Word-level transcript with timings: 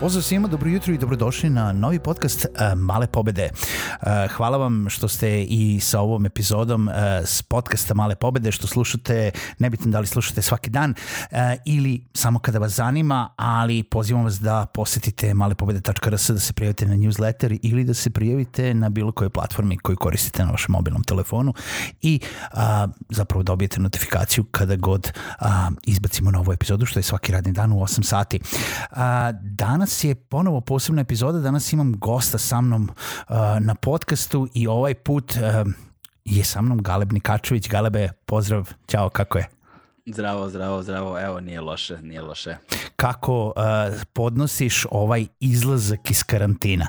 Pozdrav 0.00 0.22
svima, 0.22 0.48
dobro 0.48 0.70
jutro 0.70 0.94
i 0.94 0.98
dobrodošli 0.98 1.50
na 1.50 1.72
novi 1.72 1.98
podcast 1.98 2.44
uh, 2.44 2.78
Male 2.78 3.06
pobede. 3.06 3.50
Uh, 3.50 4.08
hvala 4.32 4.56
vam 4.56 4.86
što 4.90 5.08
ste 5.08 5.42
i 5.42 5.80
sa 5.80 6.00
ovom 6.00 6.26
epizodom 6.26 6.88
uh, 6.88 6.94
s 7.24 7.42
podcasta 7.42 7.94
Male 7.94 8.14
pobede, 8.14 8.52
što 8.52 8.66
slušate, 8.66 9.30
nebitno 9.58 9.90
da 9.90 10.00
li 10.00 10.06
slušate 10.06 10.42
svaki 10.42 10.70
dan 10.70 10.94
ili 11.64 12.04
samo 12.14 12.38
kada 12.38 12.58
vas 12.58 12.72
zanima, 12.72 13.28
ali 13.36 13.82
pozivam 13.82 14.24
vas 14.24 14.40
da 14.40 14.66
posetite 14.74 15.34
malepobede.rs 15.34 16.30
da 16.30 16.38
se 16.38 16.52
prijavite 16.52 16.86
na 16.86 16.94
newsletter 16.94 17.58
ili 17.62 17.84
da 17.84 17.94
se 17.94 18.10
prijavite 18.10 18.74
na 18.74 18.88
bilo 18.88 19.12
kojoj 19.12 19.30
platformi 19.30 19.78
koju 19.78 19.96
koristite 19.96 20.44
na 20.44 20.50
vašem 20.50 20.72
mobilnom 20.72 21.04
telefonu 21.04 21.54
i 22.02 22.20
zapravo 23.10 23.42
dobijete 23.42 23.80
notifikaciju 23.80 24.44
kada 24.44 24.76
god 24.76 25.12
izbacimo 25.86 26.30
novu 26.30 26.52
epizodu, 26.52 26.86
što 26.86 26.98
je 26.98 27.02
svaki 27.02 27.32
radni 27.32 27.52
dan 27.52 27.72
u 27.72 27.76
8 27.76 28.02
sati. 28.02 28.40
Uh, 28.90 28.96
danas 29.86 30.04
je 30.04 30.14
ponovo 30.14 30.60
posebna 30.60 31.02
epizoda, 31.02 31.38
danas 31.38 31.72
imam 31.72 31.98
gosta 31.98 32.38
sa 32.38 32.60
mnom 32.60 32.82
uh, 32.82 33.36
na 33.60 33.74
podcastu 33.74 34.48
i 34.54 34.66
ovaj 34.66 34.94
put 34.94 35.32
uh, 35.32 35.72
je 36.24 36.44
sa 36.44 36.62
mnom 36.62 36.82
Galeb 36.82 37.12
Nikačević. 37.12 37.68
Galebe, 37.68 38.08
pozdrav, 38.26 38.72
ćao, 38.86 39.08
kako 39.08 39.38
je? 39.38 39.48
Zdravo, 40.06 40.48
zdravo, 40.48 40.82
zdravo. 40.82 41.20
Evo, 41.20 41.40
nije 41.40 41.60
loše, 41.60 41.98
nije 42.02 42.22
loše. 42.22 42.56
Kako 42.96 43.46
uh, 43.46 43.52
podnosiš 44.12 44.86
ovaj 44.90 45.26
izlazak 45.40 46.10
iz 46.10 46.24
karantina? 46.24 46.88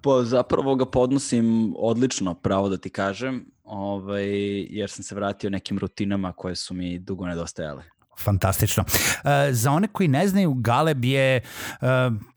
Po, 0.00 0.24
zapravo 0.24 0.74
ga 0.74 0.86
podnosim 0.86 1.74
odlično, 1.78 2.34
pravo 2.34 2.68
da 2.68 2.76
ti 2.76 2.90
kažem, 2.90 3.46
ovaj, 3.64 4.26
jer 4.60 4.90
sam 4.90 5.04
se 5.04 5.14
vratio 5.14 5.50
nekim 5.50 5.78
rutinama 5.78 6.32
koje 6.32 6.56
su 6.56 6.74
mi 6.74 6.98
dugo 6.98 7.26
nedostajale. 7.26 7.95
Fantastično. 8.20 8.84
Uh, 8.86 9.30
za 9.50 9.72
one 9.72 9.88
koji 9.88 10.08
ne 10.08 10.28
znaju, 10.28 10.54
Galeb 10.54 11.04
je, 11.04 11.40
uh, 11.80 11.88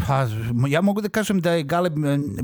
pa 0.07 0.27
ja 0.67 0.81
mogu 0.81 1.01
da 1.01 1.09
kažem 1.09 1.41
da 1.41 1.51
je 1.51 1.63
Galeb 1.63 1.93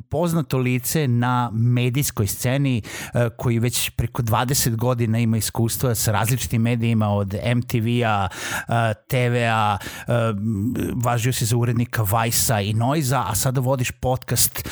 poznato 0.09 0.57
lice 0.57 1.07
na 1.07 1.51
medijskoj 1.53 2.27
sceni 2.27 2.81
uh, 2.81 3.21
koji 3.37 3.59
već 3.59 3.89
preko 3.89 4.21
20 4.21 4.75
godina 4.75 5.19
ima 5.19 5.37
iskustva 5.37 5.95
sa 5.95 6.11
različitim 6.11 6.61
medijima 6.61 7.09
od 7.09 7.35
MTV-a, 7.55 8.27
TV-a, 9.07 9.77
važio 10.95 11.33
se 11.33 11.45
za 11.45 11.57
urednika 11.57 12.03
Vajsa 12.03 12.61
i 12.61 12.73
Noiza, 12.73 13.23
a 13.27 13.35
sada 13.35 13.61
vodiš 13.61 13.91
podcast 13.91 14.69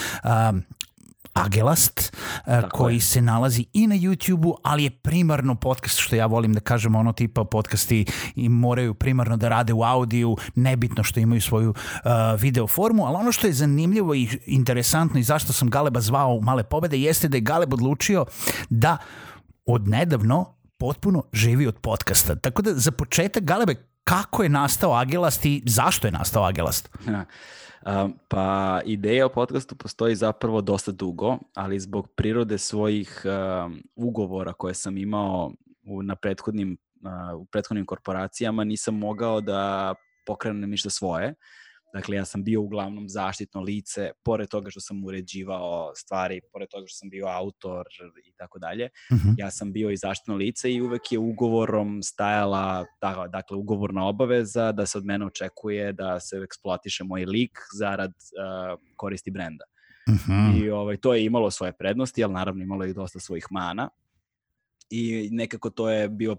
Agelast, 1.33 2.17
e, 2.45 2.61
Tako 2.61 2.77
koji 2.77 2.95
je. 2.95 3.01
se 3.01 3.21
nalazi 3.21 3.65
i 3.73 3.87
na 3.87 3.95
YouTube-u, 3.95 4.55
ali 4.63 4.83
je 4.83 4.89
primarno 4.89 5.55
podcast, 5.55 5.97
što 5.97 6.15
ja 6.15 6.25
volim 6.25 6.53
da 6.53 6.59
kažem, 6.59 6.95
ono 6.95 7.13
tipa 7.13 7.43
podcasti 7.43 8.05
i 8.35 8.49
moraju 8.49 8.93
primarno 8.93 9.37
da 9.37 9.49
rade 9.49 9.73
u 9.73 9.83
audiju, 9.83 10.37
nebitno 10.55 11.03
što 11.03 11.19
imaju 11.19 11.41
svoju 11.41 11.69
uh, 11.69 12.11
video 12.41 12.67
formu, 12.67 13.05
ali 13.05 13.15
ono 13.15 13.31
što 13.31 13.47
je 13.47 13.53
zanimljivo 13.53 14.15
i 14.15 14.27
interesantno 14.45 15.19
i 15.19 15.23
zašto 15.23 15.53
sam 15.53 15.69
Galeba 15.69 16.01
zvao 16.01 16.33
u 16.33 16.41
Male 16.41 16.63
pobede, 16.63 16.97
jeste 16.97 17.27
da 17.27 17.37
je 17.37 17.41
Galeb 17.41 17.73
odlučio 17.73 18.25
da 18.69 18.97
od 19.65 19.87
nedavno 19.87 20.55
potpuno 20.77 21.23
živi 21.33 21.67
od 21.67 21.79
podcasta. 21.79 22.35
Tako 22.35 22.61
da 22.61 22.73
za 22.73 22.91
početak, 22.91 23.43
Galebe, 23.43 23.75
kako 24.03 24.43
je 24.43 24.49
nastao 24.49 24.93
Agelast 24.93 25.45
i 25.45 25.63
zašto 25.65 26.07
je 26.07 26.11
nastao 26.11 26.43
Agelast? 26.43 26.89
Ja. 27.07 27.25
Pa 28.27 28.81
ideja 28.85 29.25
o 29.25 29.29
podcastu 29.29 29.75
postoji 29.75 30.15
zapravo 30.15 30.61
dosta 30.61 30.91
dugo, 30.91 31.37
ali 31.53 31.79
zbog 31.79 32.07
prirode 32.15 32.57
svojih 32.57 33.25
ugovora 33.95 34.53
koje 34.53 34.73
sam 34.73 34.97
imao 34.97 35.51
na 36.03 36.15
prethodnim, 36.15 36.77
uh, 37.01 37.41
u 37.41 37.45
prethodnim 37.45 37.85
korporacijama 37.85 38.63
nisam 38.63 38.97
mogao 38.97 39.41
da 39.41 39.95
pokrenem 40.25 40.69
ništa 40.69 40.89
svoje. 40.89 41.35
Dakle, 41.93 42.15
ja 42.15 42.25
sam 42.25 42.43
bio 42.43 42.61
uglavnom 42.61 43.09
zaštitno 43.09 43.61
lice, 43.61 44.11
pored 44.23 44.49
toga 44.49 44.69
što 44.69 44.79
sam 44.79 45.03
uređivao 45.03 45.91
stvari, 45.95 46.41
pored 46.53 46.69
toga 46.69 46.87
što 46.87 46.97
sam 46.97 47.09
bio 47.09 47.25
autor 47.27 47.85
i 48.25 48.31
tako 48.37 48.59
dalje, 48.59 48.89
mhm. 49.13 49.29
ja 49.37 49.51
sam 49.51 49.73
bio 49.73 49.89
i 49.89 49.97
zaštitno 49.97 50.35
lice 50.35 50.73
i 50.73 50.81
uvek 50.81 51.11
je 51.11 51.19
ugovorom 51.19 52.03
stajala, 52.03 52.85
da, 53.01 53.27
dakle, 53.31 53.57
ugovorna 53.57 54.05
obaveza 54.05 54.71
da 54.71 54.85
se 54.85 54.97
od 54.97 55.05
mene 55.05 55.25
očekuje 55.25 55.93
da 55.93 56.19
se 56.19 56.37
eksploatiše 56.43 57.03
moj 57.03 57.25
lik 57.25 57.59
zarad 57.77 58.11
uh, 58.11 58.79
koristi 58.95 59.31
brenda. 59.31 59.65
Uh 60.07 60.13
mhm. 60.13 60.31
-huh. 60.31 60.63
I 60.63 60.69
ovaj, 60.69 60.97
to 60.97 61.13
je 61.13 61.25
imalo 61.25 61.51
svoje 61.51 61.73
prednosti, 61.73 62.23
ali 62.23 62.33
naravno 62.33 62.63
imalo 62.63 62.85
i 62.85 62.93
dosta 62.93 63.19
svojih 63.19 63.47
mana. 63.51 63.89
I 64.89 65.29
nekako 65.31 65.69
to 65.69 65.89
je, 65.89 66.09
bio, 66.09 66.35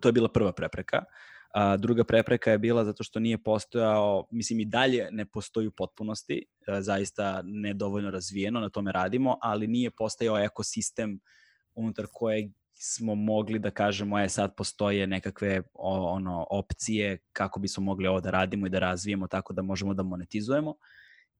to 0.00 0.08
je 0.08 0.12
bila 0.12 0.28
prva 0.28 0.52
prepreka. 0.52 0.98
Uh, 0.98 1.35
A, 1.56 1.76
druga 1.76 2.04
prepreka 2.04 2.50
je 2.50 2.58
bila 2.58 2.84
zato 2.84 3.04
što 3.04 3.20
nije 3.20 3.38
postojao, 3.38 4.26
mislim 4.30 4.60
i 4.60 4.64
dalje 4.64 5.08
ne 5.10 5.24
postoji 5.26 5.66
u 5.66 5.70
potpunosti, 5.70 6.44
a, 6.66 6.82
zaista 6.82 7.42
nedovoljno 7.44 8.10
razvijeno, 8.10 8.60
na 8.60 8.68
tome 8.68 8.92
radimo, 8.92 9.38
ali 9.40 9.66
nije 9.66 9.90
postojao 9.90 10.38
ekosistem 10.38 11.20
unutar 11.74 12.06
kojeg 12.12 12.50
smo 12.72 13.14
mogli 13.14 13.58
da 13.58 13.70
kažemo, 13.70 14.18
je 14.18 14.28
sad 14.28 14.56
postoje 14.56 15.06
nekakve 15.06 15.62
o, 15.74 16.10
ono 16.10 16.46
opcije 16.50 17.18
kako 17.32 17.60
bismo 17.60 17.84
mogli 17.84 18.06
ovo 18.06 18.20
da 18.20 18.30
radimo 18.30 18.66
i 18.66 18.70
da 18.70 18.78
razvijemo 18.78 19.28
tako 19.28 19.52
da 19.52 19.62
možemo 19.62 19.94
da 19.94 20.02
monetizujemo. 20.02 20.74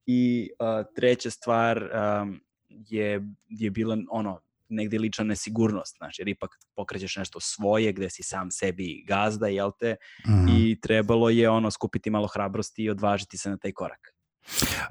I 0.06 0.50
a, 0.59 0.82
treća 0.97 1.31
stvar 1.31 1.78
a, 1.93 2.26
je, 2.69 3.22
je 3.49 3.71
bila 3.71 3.99
ono, 4.10 4.41
negde 4.69 4.99
lična 4.99 5.25
nesigurnost, 5.25 5.97
znači, 5.97 6.22
jer 6.22 6.28
ipak 6.28 6.50
pokrećeš 6.77 7.16
nešto 7.16 7.41
svoje 7.41 7.93
gde 7.93 8.10
si 8.10 8.22
sam 8.22 8.50
sebi 8.50 9.04
gazda, 9.09 9.47
jel 9.47 9.71
te, 9.81 9.97
mm. 10.27 10.49
i 10.49 10.81
trebalo 10.81 11.31
je 11.31 11.50
ono 11.50 11.71
skupiti 11.71 12.10
malo 12.10 12.27
hrabrosti 12.27 12.82
i 12.82 12.91
odvažiti 12.91 13.38
se 13.38 13.50
na 13.50 13.56
taj 13.56 13.72
korak. 13.72 14.16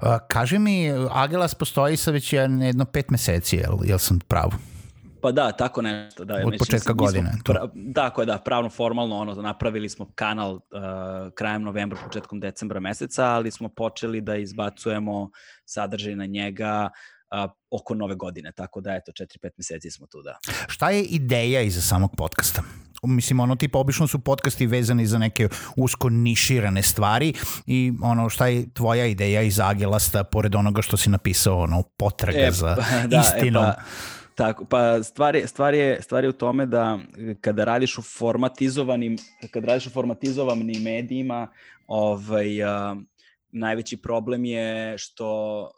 A, 0.00 0.18
kaže 0.28 0.58
mi, 0.58 0.90
Agelas 1.10 1.54
postoji 1.54 1.96
sa 1.96 2.10
već 2.10 2.32
jedno 2.32 2.84
pet 2.84 3.10
meseci, 3.10 3.56
jel, 3.56 3.78
jel 3.84 3.98
sam 3.98 4.18
pravo? 4.28 4.52
Pa 5.22 5.32
da, 5.32 5.52
tako 5.52 5.82
nešto. 5.82 6.24
Da, 6.24 6.34
Od 6.34 6.54
početka 6.58 6.92
smo, 6.92 6.94
godine. 6.94 7.30
Smo, 7.32 7.40
pra, 7.44 7.68
tako 7.94 8.22
je, 8.22 8.26
da, 8.26 8.38
pravno 8.38 8.70
formalno 8.70 9.16
ono, 9.16 9.34
napravili 9.34 9.88
smo 9.88 10.12
kanal 10.14 10.54
uh, 10.54 10.60
krajem 11.34 11.62
novembra, 11.62 11.98
početkom 12.04 12.40
decembra 12.40 12.80
meseca, 12.80 13.24
ali 13.24 13.50
smo 13.50 13.68
počeli 13.68 14.20
da 14.20 14.36
izbacujemo 14.36 15.30
sadržaj 15.64 16.16
na 16.16 16.26
njega 16.26 16.90
a, 17.30 17.48
oko 17.70 17.94
nove 17.94 18.14
godine, 18.14 18.52
tako 18.52 18.80
da 18.80 18.94
eto, 18.94 19.12
4-5 19.12 19.50
meseci 19.56 19.90
smo 19.90 20.06
tu, 20.06 20.22
da. 20.22 20.38
Šta 20.68 20.90
je 20.90 21.02
ideja 21.02 21.60
iza 21.60 21.80
samog 21.80 22.10
podcasta? 22.16 22.62
Mislim, 23.02 23.40
ono 23.40 23.56
tipa, 23.56 23.78
obično 23.78 24.06
su 24.06 24.18
podcasti 24.18 24.66
vezani 24.66 25.06
za 25.06 25.18
neke 25.18 25.48
usko 25.76 26.08
niširane 26.08 26.82
stvari 26.82 27.32
i 27.66 27.92
ono, 28.02 28.28
šta 28.28 28.46
je 28.46 28.74
tvoja 28.74 29.06
ideja 29.06 29.42
iz 29.42 29.60
Agelasta, 29.60 30.24
pored 30.24 30.54
onoga 30.54 30.82
što 30.82 30.96
si 30.96 31.10
napisao, 31.10 31.58
ono, 31.58 31.82
potraga 31.82 32.38
e, 32.38 32.50
za 32.50 32.76
da, 33.10 33.20
istinom? 33.20 33.64
E, 33.64 33.72
pa, 33.76 33.82
Tako, 34.34 34.64
pa 34.64 35.02
stvar 35.02 35.36
je, 35.36 35.46
stvar, 35.46 35.74
je, 35.74 36.02
stvar 36.02 36.24
je 36.24 36.30
u 36.30 36.32
tome 36.32 36.66
da 36.66 36.98
kada 37.40 37.64
radiš 37.64 37.98
u 37.98 38.02
formatizovanim, 38.02 39.16
kada 39.50 39.66
radiš 39.66 39.86
u 39.86 39.90
formatizovanim 39.90 40.82
medijima, 40.82 41.48
ovaj, 41.86 42.62
uh, 42.62 42.96
najveći 43.52 43.96
problem 43.96 44.44
je 44.44 44.98
što 44.98 45.70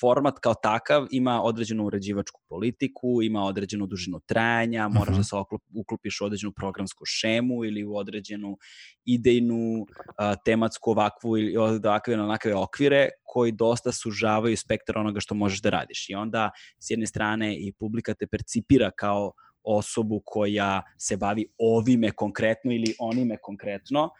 format 0.00 0.38
kao 0.38 0.54
takav 0.54 1.06
ima 1.10 1.42
određenu 1.42 1.84
uređivačku 1.84 2.40
politiku, 2.48 3.22
ima 3.22 3.44
određenu 3.44 3.86
dužinu 3.86 4.20
trajanja, 4.26 4.88
moraš 4.88 5.08
uh 5.08 5.14
-huh. 5.14 5.18
da 5.18 5.24
se 5.24 5.36
uklopiš 5.74 6.20
u 6.20 6.24
određenu 6.24 6.52
programsku 6.52 7.04
šemu 7.04 7.64
ili 7.64 7.84
u 7.84 7.96
određenu 7.96 8.56
idejnu, 9.04 9.80
uh, 9.80 10.34
tematsku 10.44 10.90
ovakvu 10.90 11.38
ili 11.38 11.56
ovakve 11.56 12.16
na 12.16 12.24
onakve 12.24 12.54
okvire 12.54 13.08
koji 13.24 13.52
dosta 13.52 13.92
sužavaju 13.92 14.56
spektar 14.56 14.98
onoga 14.98 15.20
što 15.20 15.34
možeš 15.34 15.62
da 15.62 15.70
radiš. 15.70 16.08
I 16.08 16.14
onda 16.14 16.50
s 16.78 16.90
jedne 16.90 17.06
strane 17.06 17.56
i 17.56 17.72
publika 17.72 18.14
te 18.14 18.26
percipira 18.26 18.90
kao 18.90 19.32
osobu 19.62 20.22
koja 20.24 20.82
se 20.98 21.16
bavi 21.16 21.46
ovime 21.58 22.10
konkretno 22.10 22.72
ili 22.72 22.94
onime 22.98 23.36
konkretno, 23.42 24.10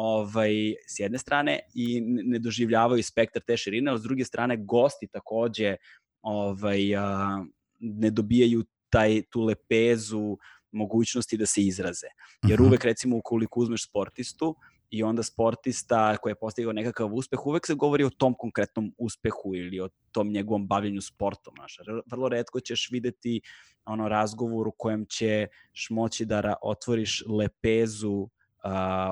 ovaj, 0.00 0.74
s 0.86 1.00
jedne 1.00 1.18
strane 1.18 1.60
i 1.74 2.00
ne 2.00 2.38
doživljavaju 2.38 3.02
spektar 3.02 3.42
te 3.42 3.56
širine, 3.56 3.90
a 3.90 3.98
s 3.98 4.02
druge 4.02 4.24
strane 4.24 4.56
gosti 4.56 5.06
takođe 5.06 5.76
ovaj, 6.22 6.96
a, 6.96 7.44
ne 7.78 8.10
dobijaju 8.10 8.64
taj, 8.90 9.22
tu 9.30 9.42
lepezu 9.44 10.38
mogućnosti 10.72 11.36
da 11.36 11.46
se 11.46 11.62
izraze. 11.62 12.06
Jer 12.48 12.60
mhm. 12.60 12.68
uvek 12.68 12.84
recimo 12.84 13.16
ukoliko 13.16 13.60
uzmeš 13.60 13.88
sportistu, 13.88 14.54
i 14.90 15.02
onda 15.02 15.22
sportista 15.22 16.16
koji 16.16 16.30
je 16.30 16.38
postigao 16.40 16.72
nekakav 16.72 17.14
uspeh, 17.14 17.46
uvek 17.46 17.66
se 17.66 17.74
govori 17.74 18.04
o 18.04 18.10
tom 18.10 18.34
konkretnom 18.34 18.94
uspehu 18.98 19.54
ili 19.54 19.80
o 19.80 19.88
tom 20.12 20.32
njegovom 20.32 20.66
bavljenju 20.66 21.00
sportom. 21.00 21.54
Znaš. 21.56 21.78
Vrlo 22.06 22.28
redko 22.28 22.60
ćeš 22.60 22.88
videti 22.90 23.40
ono 23.84 24.08
razgovor 24.08 24.68
u 24.68 24.72
kojem 24.78 25.06
ćeš 25.06 25.90
moći 25.90 26.24
da 26.24 26.54
otvoriš 26.62 27.24
lepezu 27.28 28.28
uh, 28.64 28.70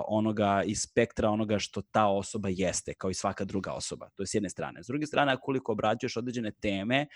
onoga 0.09 0.63
iz 0.67 0.81
spektra 0.83 1.31
onoga 1.31 1.59
što 1.59 1.83
ta 1.83 2.07
osoba 2.07 2.49
jeste, 2.53 2.95
kao 2.95 3.11
i 3.11 3.15
svaka 3.15 3.45
druga 3.45 3.73
osoba. 3.73 4.09
To 4.15 4.23
je 4.23 4.27
s 4.27 4.35
jedne 4.35 4.51
strane. 4.51 4.83
S 4.83 4.87
druge 4.87 5.07
strane, 5.07 5.33
akoliko 5.33 5.73
obrađuješ 5.73 6.17
određene 6.17 6.53
teme, 6.53 7.07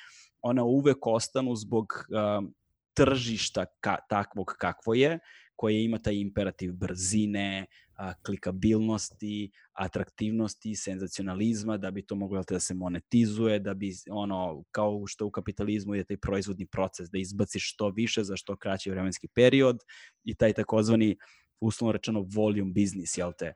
ona 0.43 0.65
uvek 0.65 1.07
ostanu 1.07 1.57
zbog 1.57 1.87
uh, 1.93 2.51
tržišta 2.95 3.65
ka, 3.81 3.97
takvog 4.09 4.55
kakvo 4.59 4.95
je, 4.95 5.19
koje 5.61 5.85
ima 5.85 5.99
taj 5.99 6.17
imperativ 6.17 6.73
brzine, 6.73 7.67
a, 8.01 8.13
klikabilnosti, 8.27 9.51
atraktivnosti, 9.73 10.75
senzacionalizma, 10.75 11.77
da 11.77 11.91
bi 11.91 12.03
to 12.03 12.15
moglo 12.15 12.43
da 12.49 12.61
se 12.61 12.75
monetizuje, 12.75 13.59
da 13.59 13.75
bi 13.75 13.93
ono, 14.11 14.63
kao 14.71 15.03
što 15.07 15.27
u 15.27 15.31
kapitalizmu 15.31 15.95
je 15.95 16.05
taj 16.05 16.17
proizvodni 16.17 16.67
proces, 16.67 17.11
da 17.11 17.19
izbaciš 17.19 17.73
što 17.73 17.91
više 17.91 18.25
za 18.25 18.37
što 18.37 18.57
kraći 18.57 18.91
vremenski 18.91 19.29
period 19.35 19.85
i 20.25 20.35
taj 20.35 20.53
takozvani 20.53 21.17
uslovno 21.61 21.93
rečeno 21.93 22.27
volume 22.35 22.73
business, 22.73 23.19
jel 23.19 23.33
te? 23.39 23.53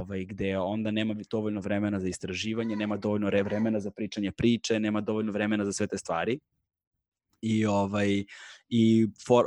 Ovaj, 0.00 0.24
gde 0.24 0.58
onda 0.58 0.90
nema 0.90 1.14
dovoljno 1.30 1.60
vremena 1.60 2.00
za 2.00 2.08
istraživanje, 2.08 2.76
nema 2.76 2.96
dovoljno 2.96 3.26
vremena 3.26 3.80
za 3.80 3.90
pričanje 3.90 4.32
priče, 4.32 4.80
nema 4.80 5.00
dovoljno 5.00 5.32
vremena 5.32 5.64
za 5.64 5.72
sve 5.72 5.86
te 5.86 5.98
stvari. 5.98 6.38
I, 7.42 7.66
ovaj, 7.66 8.24
i 8.68 9.08
for, 9.26 9.44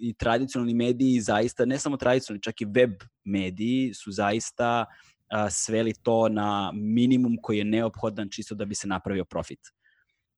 i 0.00 0.14
tradicionalni 0.14 0.74
mediji 0.74 1.20
zaista, 1.20 1.64
ne 1.64 1.78
samo 1.78 1.96
tradicionalni, 1.96 2.42
čak 2.42 2.60
i 2.60 2.64
web 2.64 2.92
mediji 3.24 3.94
su 3.94 4.12
zaista 4.12 4.84
a, 5.28 5.50
sveli 5.50 5.94
to 6.02 6.28
na 6.28 6.72
minimum 6.74 7.36
koji 7.42 7.58
je 7.58 7.64
neophodan 7.64 8.28
čisto 8.30 8.54
da 8.54 8.64
bi 8.64 8.74
se 8.74 8.88
napravio 8.88 9.24
profit. 9.24 9.60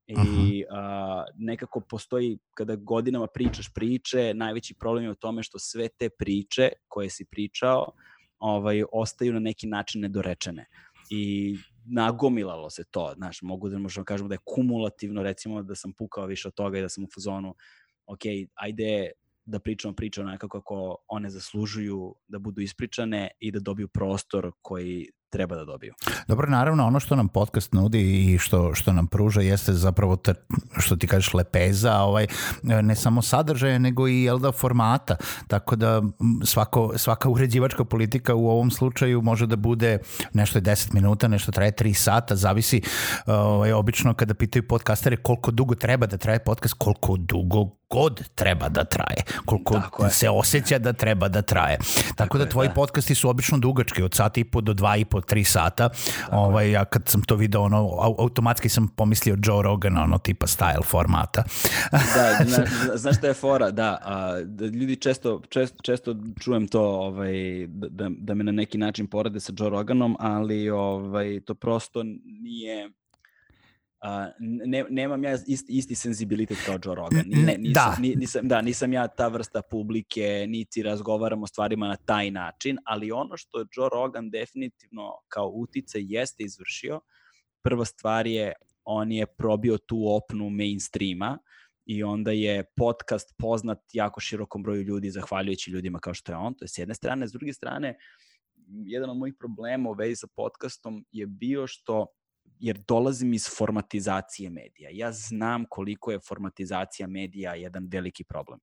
I 0.07 0.65
a, 0.71 1.25
nekako 1.35 1.81
postoji, 1.81 2.39
kada 2.55 2.77
godinama 2.77 3.27
pričaš 3.27 3.73
priče, 3.75 4.35
najveći 4.35 4.75
problem 4.75 5.05
je 5.05 5.11
u 5.11 5.15
tome 5.15 5.43
što 5.43 5.59
sve 5.59 5.89
te 5.89 6.09
priče 6.09 6.69
koje 6.89 7.11
si 7.11 7.25
pričao 7.25 7.93
ovaj, 8.39 8.83
ostaju 8.93 9.33
na 9.33 9.41
neki 9.41 9.67
način 9.67 10.01
nedorečene. 10.01 10.67
I 11.11 11.57
nagomilalo 11.85 12.71
se 12.71 12.85
to, 12.91 13.13
znaš, 13.17 13.43
mogu 13.43 13.69
da 13.69 13.79
možemo 13.79 14.03
da 14.03 14.07
kažemo 14.07 14.29
da 14.29 14.35
je 14.35 14.45
kumulativno, 14.45 15.23
recimo 15.23 15.63
da 15.63 15.75
sam 15.75 15.93
pukao 15.93 16.27
više 16.27 16.49
od 16.49 16.55
toga 16.55 16.79
i 16.79 16.83
da 16.83 16.89
sam 16.89 17.05
u 17.05 17.09
fazonu, 17.15 17.55
ok, 18.07 18.21
ajde 18.55 19.11
da 19.45 19.59
pričamo 19.59 19.95
priče 19.95 20.21
onako 20.21 20.49
kako 20.49 20.97
one 21.09 21.31
zaslužuju 21.31 22.15
da 22.29 22.39
budu 22.39 22.61
ispričane 22.61 23.31
i 23.41 23.51
da 23.53 23.61
dobiju 23.61 23.89
prostor 23.89 24.53
koji 24.63 25.11
treba 25.31 25.57
da 25.57 25.65
dobiju. 25.65 25.95
Dobro, 26.29 26.51
naravno, 26.51 26.87
ono 26.87 27.01
što 27.01 27.17
nam 27.17 27.29
podcast 27.29 27.73
nudi 27.73 28.33
i 28.35 28.39
što, 28.39 28.75
što 28.75 28.93
nam 28.93 29.07
pruža 29.07 29.41
jeste 29.41 29.73
zapravo, 29.73 30.17
te, 30.17 30.35
što 30.79 30.97
ti 30.97 31.07
kažeš, 31.07 31.35
lepeza, 31.35 31.97
ovaj, 31.97 32.27
ne 32.63 32.95
samo 32.97 33.23
sadržaja, 33.23 33.79
nego 33.79 34.09
i 34.09 34.23
jel 34.23 34.39
da, 34.39 34.53
formata. 34.53 35.17
Tako 35.49 35.77
da 35.77 36.03
svako, 36.45 36.93
svaka 36.97 37.29
uređivačka 37.29 37.85
politika 37.85 38.35
u 38.35 38.49
ovom 38.49 38.71
slučaju 38.71 39.23
može 39.23 39.47
da 39.47 39.57
bude 39.57 39.99
nešto 40.33 40.59
je 40.59 40.63
10 40.63 40.95
minuta, 40.95 41.29
nešto 41.29 41.53
traje 41.53 41.73
3 41.73 41.95
sata, 41.95 42.37
zavisi 42.37 42.83
ovaj, 43.27 43.73
obično 43.73 44.15
kada 44.15 44.35
pitaju 44.35 44.69
podcastere 44.69 45.17
koliko 45.17 45.51
dugo 45.51 45.75
treba 45.75 46.07
da 46.07 46.17
traje 46.17 46.39
podcast, 46.39 46.75
koliko 46.79 47.17
dugo 47.17 47.71
god 47.95 48.29
treba 48.35 48.69
da 48.69 48.85
traje, 48.85 49.23
koliko 49.45 49.75
Tako 49.75 50.09
se 50.11 50.31
osjeća 50.31 50.79
da 50.79 50.93
treba 50.93 51.29
da 51.29 51.43
traje. 51.43 51.79
Tako, 51.79 52.15
Tako 52.17 52.39
da 52.39 52.49
tvoji 52.49 52.69
da. 52.69 52.75
podcasti 52.75 53.15
su 53.15 53.29
obično 53.29 53.59
dugački, 53.59 54.03
od 54.03 54.15
sata 54.15 54.41
i 54.41 54.45
po 54.45 54.61
do 54.61 54.75
dva 54.75 54.97
i 54.97 55.05
po, 55.05 55.21
tri 55.27 55.45
sata. 55.45 55.89
Ovaj, 56.33 56.71
ja 56.71 56.85
kad 56.85 57.09
sam 57.09 57.23
to 57.23 57.37
video, 57.37 57.63
ono, 57.63 57.97
automatski 58.19 58.69
sam 58.69 58.89
pomislio 58.89 59.37
Joe 59.45 59.63
Rogan, 59.63 59.99
ono, 59.99 60.19
tipa 60.19 60.47
style 60.47 60.85
formata. 60.85 61.45
da, 61.93 62.45
zna, 62.49 62.65
znaš 62.97 63.17
šta 63.17 63.27
je 63.27 63.35
fora? 63.35 63.71
Da, 63.71 63.99
a, 64.05 64.41
da 64.45 64.67
ljudi 64.67 64.97
često, 64.97 65.41
često, 65.49 65.83
često 65.83 66.17
čujem 66.41 66.69
to 66.69 66.83
ovaj, 66.83 67.67
da, 67.69 68.11
da 68.19 68.35
me 68.35 68.45
na 68.45 68.53
neki 68.53 68.79
način 68.79 69.07
porade 69.07 69.41
sa 69.41 69.53
Joe 69.59 69.71
Roganom, 69.71 70.17
ali 70.19 70.71
ovaj, 70.71 71.41
to 71.41 71.55
prosto 71.55 72.03
nije 72.25 72.91
ne, 74.39 74.85
nemam 74.91 75.25
ja 75.25 75.39
isti, 75.47 75.73
isti 75.73 75.95
senzibilitet 75.95 76.59
kao 76.67 76.79
Joe 76.85 76.95
Rogan. 76.95 77.25
Ne, 77.27 77.57
nisam, 77.59 77.73
da. 77.73 77.97
Nisam, 78.01 78.49
da, 78.49 78.63
nisam 78.63 78.93
ja 78.93 79.09
ta 79.09 79.29
vrsta 79.29 79.63
publike, 79.71 80.47
niti 80.49 80.83
razgovaram 80.83 81.43
o 81.43 81.47
stvarima 81.47 81.89
na 81.89 81.97
taj 81.97 82.31
način, 82.31 82.79
ali 82.85 83.13
ono 83.13 83.37
što 83.37 83.59
Joe 83.59 83.89
Rogan 83.93 84.31
definitivno 84.31 85.13
kao 85.29 85.49
utice 85.49 85.99
jeste 86.03 86.45
izvršio, 86.45 87.01
prva 87.63 87.85
stvar 87.85 88.27
je, 88.27 88.53
on 88.85 89.13
je 89.13 89.27
probio 89.27 89.79
tu 89.79 90.05
opnu 90.09 90.51
mainstreama 90.51 91.39
i 91.87 92.03
onda 92.03 92.31
je 92.31 92.65
podcast 92.77 93.35
poznat 93.39 93.79
jako 93.93 94.21
širokom 94.21 94.63
broju 94.63 94.83
ljudi 94.83 95.11
zahvaljujući 95.11 95.71
ljudima 95.71 95.99
kao 95.99 96.15
što 96.15 96.33
je 96.33 96.37
on, 96.37 96.55
to 96.55 96.65
je 96.65 96.69
s 96.69 96.79
jedne 96.79 96.95
strane. 96.95 97.29
S 97.29 97.33
druge 97.33 97.53
strane, 97.53 97.97
jedan 98.67 99.11
od 99.11 99.17
mojih 99.17 99.35
problema 99.39 99.91
u 99.91 99.93
vezi 99.93 100.17
sa 100.17 100.27
podcastom 100.37 101.05
je 101.11 101.27
bio 101.27 101.67
što 101.67 102.07
jer 102.65 102.79
dolazim 102.89 103.33
iz 103.33 103.49
formatizacije 103.57 104.51
medija. 104.51 104.91
Ja 104.93 105.13
znam 105.13 105.65
koliko 105.69 106.11
je 106.11 106.21
formatizacija 106.21 107.07
medija 107.07 107.55
jedan 107.55 107.89
veliki 107.93 108.25
problem. 108.25 108.61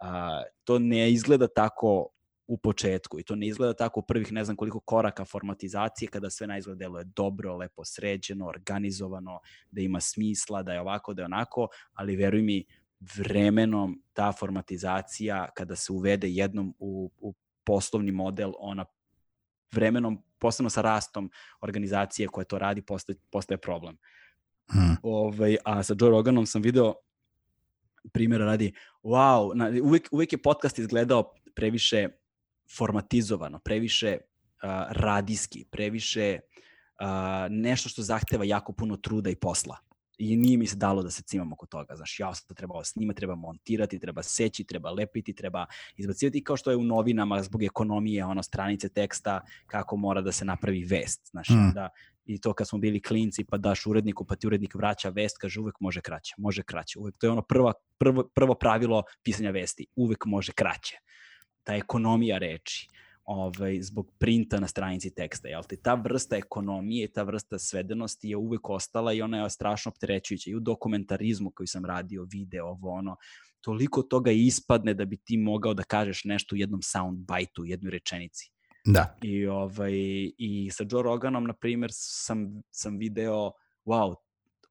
A, 0.00 0.42
to 0.64 0.78
ne 0.78 1.12
izgleda 1.12 1.48
tako 1.48 2.08
u 2.46 2.58
početku 2.58 3.20
i 3.20 3.22
to 3.22 3.36
ne 3.36 3.46
izgleda 3.46 3.74
tako 3.74 4.00
u 4.00 4.02
prvih 4.02 4.32
ne 4.32 4.44
znam 4.44 4.56
koliko 4.56 4.80
koraka 4.80 5.24
formatizacije 5.24 6.08
kada 6.08 6.30
sve 6.30 6.46
na 6.46 6.58
izgled 6.58 6.78
deluje 6.78 7.04
dobro, 7.04 7.56
lepo 7.56 7.84
sređeno, 7.84 8.46
organizovano, 8.46 9.40
da 9.70 9.80
ima 9.80 10.00
smisla, 10.00 10.62
da 10.62 10.72
je 10.72 10.80
ovako, 10.80 11.14
da 11.14 11.22
je 11.22 11.26
onako, 11.26 11.68
ali 11.92 12.16
veruj 12.16 12.42
mi, 12.42 12.64
vremenom 13.16 14.02
ta 14.12 14.32
formatizacija 14.32 15.48
kada 15.54 15.76
se 15.76 15.92
uvede 15.92 16.28
jednom 16.28 16.74
u, 16.78 17.10
u 17.18 17.34
poslovni 17.64 18.12
model, 18.12 18.52
ona 18.58 18.84
vremenom 19.72 20.22
posebno 20.38 20.70
sa 20.70 20.82
rastom 20.82 21.30
organizacije 21.60 22.28
koja 22.28 22.44
to 22.44 22.58
radi, 22.58 22.82
postaje, 22.82 23.16
postaje 23.30 23.58
problem. 23.58 23.96
Hmm. 24.72 24.96
Ovaj, 25.02 25.56
a 25.64 25.82
sa 25.82 25.94
Joe 26.00 26.10
Roganom 26.10 26.46
sam 26.46 26.62
video 26.62 26.94
primjera 28.12 28.44
radi, 28.46 28.72
wow, 29.02 29.54
na, 29.54 29.72
uvek, 29.82 30.08
uvek 30.12 30.32
je 30.32 30.42
podcast 30.42 30.78
izgledao 30.78 31.34
previše 31.54 32.08
formatizovano, 32.76 33.58
previše 33.58 34.18
uh, 34.18 34.70
radijski, 34.90 35.64
previše 35.70 36.38
uh, 36.40 37.06
nešto 37.50 37.88
što 37.88 38.02
zahteva 38.02 38.44
jako 38.44 38.72
puno 38.72 38.96
truda 38.96 39.30
i 39.30 39.36
posla 39.36 39.87
i 40.18 40.36
nije 40.36 40.58
mi 40.58 40.66
se 40.66 40.76
dalo 40.76 41.02
da 41.02 41.10
se 41.10 41.22
cimam 41.22 41.52
oko 41.52 41.66
toga. 41.66 41.96
Znaš, 41.96 42.20
ja 42.20 42.34
sam 42.34 42.56
trebao 42.56 42.84
snima, 42.84 43.12
treba 43.12 43.34
montirati, 43.34 43.98
treba 43.98 44.22
seći, 44.22 44.64
treba 44.64 44.90
lepiti, 44.90 45.34
treba 45.34 45.66
izbacivati, 45.96 46.44
kao 46.44 46.56
što 46.56 46.70
je 46.70 46.76
u 46.76 46.84
novinama 46.84 47.42
zbog 47.42 47.62
ekonomije, 47.62 48.24
ono, 48.24 48.42
stranice 48.42 48.88
teksta, 48.88 49.40
kako 49.66 49.96
mora 49.96 50.20
da 50.20 50.32
se 50.32 50.44
napravi 50.44 50.84
vest. 50.84 51.28
Znaš, 51.30 51.48
mm. 51.48 51.72
da, 51.74 51.88
i 52.24 52.40
to 52.40 52.52
kad 52.52 52.68
smo 52.68 52.78
bili 52.78 53.02
klinci, 53.02 53.44
pa 53.44 53.56
daš 53.56 53.86
uredniku, 53.86 54.24
pa 54.24 54.36
ti 54.36 54.46
urednik 54.46 54.74
vraća 54.74 55.08
vest, 55.08 55.38
kaže 55.38 55.60
uvek 55.60 55.80
može 55.80 56.00
kraće, 56.00 56.34
može 56.38 56.62
kraće. 56.62 56.98
Uvek, 56.98 57.14
to 57.18 57.26
je 57.26 57.30
ono 57.30 57.42
prvo, 57.42 57.72
prvo, 57.98 58.28
prvo 58.34 58.54
pravilo 58.54 59.02
pisanja 59.22 59.50
vesti, 59.50 59.86
uvek 59.96 60.24
može 60.24 60.52
kraće. 60.52 60.96
Ta 61.64 61.74
ekonomija 61.74 62.38
reči 62.38 62.88
ovaj, 63.28 63.82
zbog 63.82 64.12
printa 64.18 64.60
na 64.60 64.66
stranici 64.68 65.14
teksta. 65.14 65.48
Jel 65.48 65.62
te? 65.68 65.76
Ta 65.76 65.94
vrsta 65.94 66.36
ekonomije, 66.36 67.12
ta 67.12 67.22
vrsta 67.22 67.58
svedenosti 67.58 68.28
je 68.28 68.36
uvek 68.36 68.70
ostala 68.70 69.12
i 69.12 69.22
ona 69.22 69.42
je 69.42 69.50
strašno 69.50 69.90
opterećujuća. 69.90 70.50
I 70.50 70.54
u 70.54 70.60
dokumentarizmu 70.60 71.50
koji 71.50 71.66
sam 71.66 71.84
radio, 71.84 72.26
video, 72.32 72.66
ovo 72.66 72.90
ono, 72.90 73.16
toliko 73.60 74.02
toga 74.02 74.30
ispadne 74.30 74.94
da 74.94 75.04
bi 75.04 75.16
ti 75.16 75.36
mogao 75.36 75.74
da 75.74 75.82
kažeš 75.82 76.24
nešto 76.24 76.54
u 76.54 76.58
jednom 76.58 76.82
soundbite-u, 76.82 77.62
u 77.62 77.66
jednoj 77.66 77.90
rečenici. 77.90 78.50
Da. 78.84 79.16
I, 79.22 79.46
ovaj, 79.46 79.92
I 80.38 80.70
sa 80.72 80.84
Joe 80.90 81.02
Roganom, 81.02 81.44
na 81.44 81.52
primjer, 81.52 81.90
sam, 81.92 82.62
sam 82.70 82.98
video, 82.98 83.52
wow, 83.84 84.14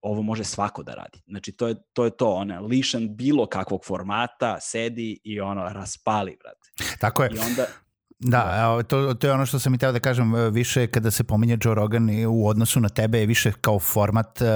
ovo 0.02 0.22
može 0.22 0.44
svako 0.44 0.84
da 0.84 0.94
radi. 0.94 1.22
Znači, 1.28 1.52
to 1.52 1.68
je 1.68 1.76
to, 1.94 2.06
je 2.06 2.18
to 2.18 2.30
ona, 2.30 2.60
lišan 2.60 3.16
bilo 3.16 3.46
kakvog 3.46 3.86
formata, 3.86 4.58
sedi 4.62 5.20
i 5.24 5.40
ono, 5.40 5.70
raspali, 5.70 6.38
brate. 6.44 6.98
Tako 7.00 7.24
je. 7.24 7.30
I 7.36 7.40
onda, 7.40 7.66
Da, 8.20 8.84
to, 8.88 9.14
to 9.14 9.28
je 9.28 9.34
ono 9.34 9.46
što 9.46 9.60
sam 9.60 9.74
i 9.74 9.78
teo 9.78 9.92
da 9.92 10.00
kažem, 10.00 10.36
e, 10.36 10.50
više 10.50 10.88
kada 10.88 11.12
se 11.12 11.24
pominje 11.24 11.58
Joe 11.64 11.76
Rogan 11.76 12.10
u 12.28 12.48
odnosu 12.48 12.80
na 12.80 12.90
tebe 12.90 13.20
je 13.20 13.26
više 13.26 13.52
kao 13.62 13.80
format 13.80 14.42
uh, 14.42 14.48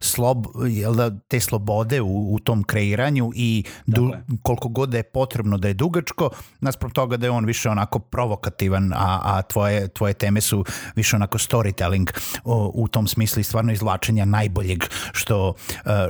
slob, 0.00 0.46
jel 0.68 0.94
da, 0.94 1.10
te 1.28 1.40
slobode 1.40 2.00
u, 2.00 2.34
u 2.34 2.38
tom 2.38 2.64
kreiranju 2.64 3.30
i 3.34 3.64
du, 3.86 4.12
koliko 4.42 4.68
god 4.68 4.88
da 4.88 4.96
je 4.96 5.02
potrebno 5.02 5.58
da 5.58 5.68
je 5.68 5.74
dugačko, 5.74 6.30
nasprot 6.60 6.92
toga 6.92 7.16
da 7.16 7.26
je 7.26 7.30
on 7.30 7.44
više 7.44 7.70
onako 7.70 7.98
provokativan, 7.98 8.92
a, 8.92 9.20
a 9.24 9.42
tvoje, 9.42 9.88
tvoje 9.88 10.14
teme 10.14 10.40
su 10.40 10.64
više 10.96 11.16
onako 11.16 11.38
storytelling 11.38 12.10
u, 12.44 12.70
u 12.74 12.88
tom 12.88 13.06
smislu 13.06 13.40
i 13.40 13.44
stvarno 13.44 13.72
izvlačenja 13.72 14.24
najboljeg 14.24 14.84
što, 15.12 15.48
uh, 15.48 15.54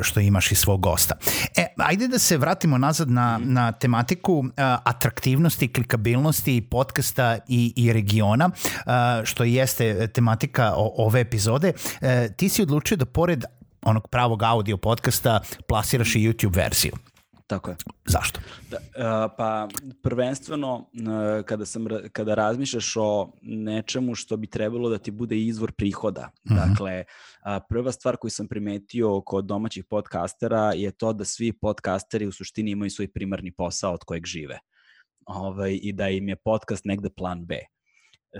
što 0.03 0.21
imaš 0.21 0.53
iz 0.53 0.59
svog 0.59 0.81
gosta. 0.81 1.15
E, 1.57 1.67
ajde 1.77 2.09
da 2.09 2.19
se 2.19 2.39
vratimo 2.39 2.79
nazad 2.79 3.11
na, 3.11 3.39
mm. 3.39 3.53
na 3.53 3.73
tematiku 3.73 4.39
uh, 4.39 4.47
atraktivnosti, 4.85 5.73
klikabilnosti 5.73 6.57
i 6.57 6.61
podcast 6.61 6.96
podcasta 6.97 7.39
i, 7.49 7.73
i 7.77 7.93
regiona, 7.93 8.51
što 9.25 9.45
jeste 9.45 10.09
tematika 10.09 10.73
ove 10.77 11.21
epizode, 11.21 11.73
e, 12.01 12.29
ti 12.37 12.49
si 12.49 12.63
odlučio 12.63 12.97
da 12.97 13.05
pored 13.05 13.45
onog 13.83 14.09
pravog 14.09 14.43
audio 14.43 14.77
podcasta 14.77 15.41
plasiraš 15.69 16.15
i 16.15 16.19
YouTube 16.19 16.57
verziju. 16.57 16.93
Tako 17.47 17.71
je. 17.71 17.77
Zašto? 18.05 18.41
Da, 18.71 18.77
uh, 18.77 19.33
pa 19.37 19.69
prvenstveno 20.03 20.75
uh, 20.77 21.45
kada 21.45 21.67
sam 21.67 21.85
kada 22.13 22.35
razmišljaš 22.35 22.97
o 22.97 23.33
nečemu 23.43 24.15
što 24.15 24.37
bi 24.37 24.47
trebalo 24.47 24.89
da 24.89 24.99
ti 24.99 25.11
bude 25.11 25.39
izvor 25.39 25.73
prihoda. 25.73 26.31
Mm 26.45 26.55
-hmm. 26.55 26.69
Dakle, 26.69 27.05
prva 27.69 27.93
stvar 27.93 28.17
koju 28.17 28.31
sam 28.31 28.49
primetio 28.49 29.21
kod 29.21 29.45
domaćih 29.45 29.85
podcastera 29.85 30.73
je 30.73 30.91
to 30.91 31.13
da 31.13 31.25
svi 31.25 31.53
podcasteri 31.53 32.27
u 32.27 32.33
suštini 32.33 32.71
imaju 32.71 32.91
svoj 32.91 33.09
primarni 33.13 33.53
posao 33.53 33.93
od 33.93 34.05
kojeg 34.05 34.27
žive 34.27 34.59
ovaj, 35.27 35.79
i 35.83 35.93
da 35.93 36.09
im 36.09 36.29
je 36.29 36.37
podcast 36.37 36.85
negde 36.85 37.11
plan 37.11 37.47
B 37.47 37.59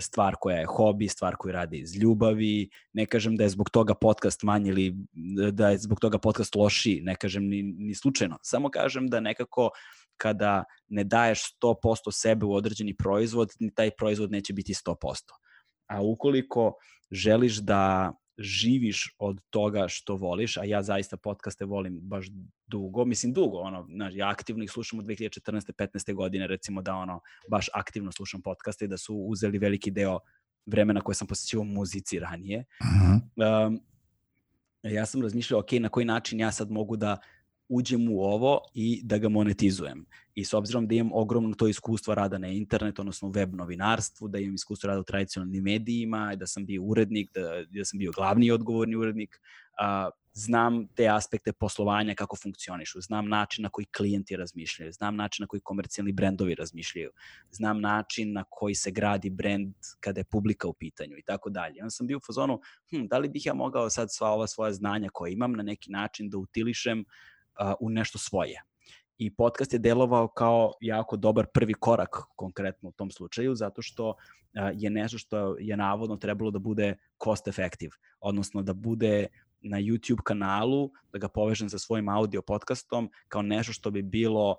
stvar 0.01 0.35
koja 0.41 0.57
je 0.57 0.67
hobi, 0.67 1.09
stvar 1.09 1.37
koju 1.37 1.53
radi 1.53 1.79
iz 1.79 1.97
ljubavi, 1.97 2.69
ne 2.93 3.07
kažem 3.07 3.37
da 3.37 3.45
je 3.45 3.51
zbog 3.51 3.71
toga 3.71 3.95
podcast 3.95 4.43
manji 4.43 4.69
ili 4.71 4.95
da 5.53 5.69
je 5.69 5.79
zbog 5.79 6.01
toga 6.01 6.19
podcast 6.19 6.55
loši, 6.55 7.01
ne 7.05 7.17
kažem 7.17 7.49
ni, 7.49 7.63
ni 7.63 7.95
slučajno, 7.95 8.39
samo 8.43 8.71
kažem 8.71 9.09
da 9.09 9.21
nekako 9.21 9.71
kada 10.17 10.65
ne 10.89 11.05
daješ 11.05 11.43
100% 11.63 12.13
sebe 12.13 12.47
u 12.47 12.55
određeni 12.55 12.97
proizvod, 12.97 13.51
taj 13.75 13.91
proizvod 13.91 14.31
neće 14.31 14.53
biti 14.53 14.75
100%. 14.75 14.95
A 15.87 16.03
ukoliko 16.03 16.73
želiš 17.11 17.57
da 17.57 18.13
živiš 18.39 19.15
od 19.19 19.41
toga 19.51 19.89
što 19.89 20.17
voliš, 20.17 20.57
a 20.57 20.65
ja 20.65 20.83
zaista 20.83 21.17
podcaste 21.17 21.65
volim 21.65 22.01
baš 22.01 22.27
dugo, 22.67 23.05
mislim 23.05 23.33
dugo, 23.33 23.59
ono, 23.59 23.87
znaš, 23.91 24.15
ja 24.17 24.29
aktivno 24.29 24.65
ih 24.65 24.71
slušam 24.71 24.99
od 24.99 25.05
2014. 25.05 25.73
15. 25.73 26.15
godine, 26.15 26.47
recimo 26.47 26.83
da 26.83 26.95
ono, 26.95 27.21
baš 27.51 27.69
aktivno 27.75 28.13
slušam 28.13 28.43
podcaste 28.43 28.85
i 28.85 28.89
da 28.89 28.97
su 28.97 29.15
uzeli 29.17 29.59
veliki 29.59 29.91
deo 29.91 30.19
vremena 30.67 31.01
koje 31.01 31.15
sam 31.15 31.27
posjećivao 31.27 31.65
muzici 31.65 32.19
ranije. 32.19 32.65
Uh 32.81 33.21
-huh. 33.37 33.67
um, 33.67 33.81
ja 34.83 35.07
sam 35.07 35.23
razmišljao, 35.23 35.61
ok, 35.61 35.73
na 35.73 35.89
koji 35.89 36.07
način 36.07 36.41
ja 36.41 36.53
sad 36.53 36.71
mogu 36.71 36.97
da 36.97 37.19
uđem 37.69 38.09
u 38.09 38.21
ovo 38.21 38.61
i 38.75 39.01
da 39.05 39.19
ga 39.19 39.29
monetizujem. 39.29 40.07
I 40.35 40.45
s 40.45 40.55
obzirom 40.55 40.87
da 40.87 40.95
imam 40.95 41.11
ogromno 41.15 41.55
to 41.55 41.69
iskustvo 41.69 42.15
rada 42.15 42.39
na 42.39 42.49
internetu, 42.49 43.03
odnosno 43.03 43.29
web 43.29 43.55
novinarstvu, 43.55 44.29
da 44.29 44.39
imam 44.39 44.55
iskustvo 44.55 44.89
rada 44.89 45.01
u 45.01 45.05
tradicionalnim 45.05 45.63
medijima, 45.63 46.35
da 46.37 46.47
sam 46.47 46.67
bio 46.67 46.83
urednik, 46.83 47.31
da, 47.35 47.65
da 47.71 47.85
sam 47.85 47.99
bio 47.99 48.13
glavni 48.17 48.51
odgovorni 48.51 48.97
urednik, 48.97 49.41
a, 49.79 50.11
znam 50.39 50.87
te 50.95 51.09
aspekte 51.09 51.53
poslovanja 51.53 52.15
kako 52.15 52.37
funkcionišu, 52.37 53.01
znam 53.01 53.29
način 53.29 53.63
na 53.63 53.69
koji 53.69 53.87
klijenti 53.97 54.37
razmišljaju, 54.37 54.93
znam 54.93 55.17
način 55.17 55.43
na 55.43 55.47
koji 55.47 55.61
komercijalni 55.61 56.13
brendovi 56.13 56.55
razmišljaju, 56.55 57.11
znam 57.51 57.81
način 57.81 58.33
na 58.33 58.45
koji 58.51 58.75
se 58.75 58.91
gradi 58.91 59.31
brend 59.31 59.75
kada 60.01 60.21
je 60.21 60.25
publika 60.25 60.69
u 60.69 60.73
pitanju 60.73 61.17
i 61.19 61.23
tako 61.23 61.51
dalje. 61.51 61.83
Onda 61.83 61.91
sam 61.91 62.07
bio 62.07 62.17
u 62.17 62.27
fazonu, 62.27 62.61
hm, 62.91 63.07
da 63.07 63.19
li 63.19 63.29
bih 63.29 63.47
ja 63.47 63.55
mogao 63.55 63.91
sad 63.91 64.09
sva 64.11 64.31
ova 64.31 64.47
svoja 64.47 64.73
znanja 64.73 65.09
koje 65.13 65.33
imam 65.33 65.53
na 65.53 65.63
neki 65.63 65.91
način 65.91 66.31
da 66.31 66.39
utilišem 66.39 67.05
u 67.81 67.91
nešto 67.91 68.19
svoje. 68.19 68.63
I 69.19 69.35
podcast 69.35 69.73
je 69.73 69.79
delovao 69.79 70.29
kao 70.29 70.73
jako 70.81 71.17
dobar 71.17 71.47
prvi 71.55 71.75
korak 71.75 72.17
konkretno 72.37 72.89
u 72.89 72.93
tom 72.93 73.11
slučaju, 73.11 73.55
zato 73.55 73.83
što 73.83 74.15
je 74.75 74.91
nešto 74.91 75.19
što 75.19 75.57
je 75.59 75.77
navodno 75.77 76.17
trebalo 76.17 76.51
da 76.51 76.59
bude 76.59 76.95
cost 77.25 77.49
effective, 77.49 77.93
odnosno 78.21 78.63
da 78.63 78.73
bude 78.73 79.27
na 79.61 79.81
YouTube 79.81 80.23
kanalu, 80.23 80.91
da 81.13 81.19
ga 81.19 81.29
povežem 81.29 81.69
sa 81.69 81.79
svojim 81.79 82.09
audio 82.09 82.43
podcastom 82.43 83.11
kao 83.29 83.43
nešto 83.43 83.73
što 83.73 83.91
bi 83.91 84.03
bilo 84.03 84.57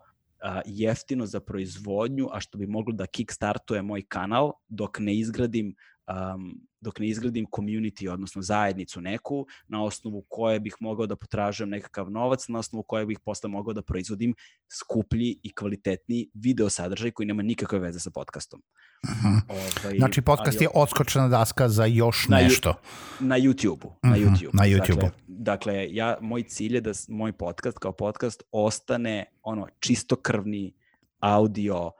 jeftino 0.65 1.25
za 1.25 1.39
proizvodnju, 1.39 2.27
a 2.31 2.39
što 2.39 2.57
bi 2.57 2.67
moglo 2.67 2.93
da 2.93 3.05
kickstartuje 3.05 3.81
moj 3.81 4.03
kanal 4.07 4.51
dok 4.67 4.99
ne 4.99 5.15
izgradim 5.15 5.75
um, 6.07 6.67
dok 6.81 6.99
ne 6.99 7.07
izgradim 7.07 7.45
community, 7.45 8.09
odnosno 8.09 8.41
zajednicu 8.41 9.01
neku, 9.01 9.45
na 9.67 9.83
osnovu 9.83 10.25
koje 10.29 10.59
bih 10.59 10.75
mogao 10.79 11.05
da 11.05 11.15
potražujem 11.15 11.69
nekakav 11.69 12.11
novac, 12.11 12.47
na 12.47 12.59
osnovu 12.59 12.83
koje 12.83 13.05
bih 13.05 13.19
posle 13.25 13.49
mogao 13.49 13.73
da 13.73 13.81
proizvodim 13.81 14.35
skuplji 14.71 15.39
i 15.43 15.53
kvalitetni 15.53 16.29
video 16.33 16.69
sadržaj 16.69 17.11
koji 17.11 17.27
nema 17.27 17.43
nikakve 17.43 17.79
veze 17.79 17.99
sa 17.99 18.11
podcastom. 18.11 18.61
Uh 19.03 19.09
-huh. 19.09 19.41
ovaj, 19.83 19.97
znači 19.97 20.21
podcast 20.21 20.57
ali, 20.57 20.65
je 20.65 20.69
odskočena 20.73 21.27
daska 21.27 21.69
za 21.69 21.85
još 21.85 22.27
na, 22.27 22.37
nešto. 22.37 22.73
Na 23.19 23.37
YouTube-u. 23.37 23.87
Uh 23.87 23.93
-huh. 23.93 24.09
Na 24.09 24.15
mhm, 24.15 24.19
YouTube. 24.19 24.49
Na 24.53 24.63
YouTube. 24.63 24.95
Dakle, 24.95 25.11
dakle, 25.27 25.87
ja, 25.91 26.17
moj 26.21 26.43
cilj 26.43 26.75
je 26.75 26.81
da 26.81 26.91
moj 27.07 27.33
podcast 27.33 27.77
kao 27.77 27.91
podcast 27.91 28.43
ostane 28.51 29.25
ono 29.43 29.67
čistokrvni 29.79 30.73
audio 31.19 31.91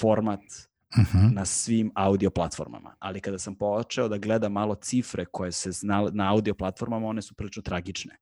format 0.00 0.40
uh 0.98 1.14
-huh. 1.14 1.34
na 1.34 1.44
svim 1.44 1.92
audio 1.94 2.30
platformama. 2.30 2.94
Ali 2.98 3.20
kada 3.20 3.38
sam 3.38 3.54
počeo 3.54 4.08
da 4.08 4.18
gledam 4.18 4.52
malo 4.52 4.74
cifre 4.74 5.24
koje 5.24 5.52
se 5.52 5.72
zna, 5.72 6.10
na 6.12 6.32
audio 6.32 6.54
platformama, 6.54 7.06
one 7.06 7.22
su 7.22 7.34
prilično 7.34 7.62
tragične. 7.62 8.16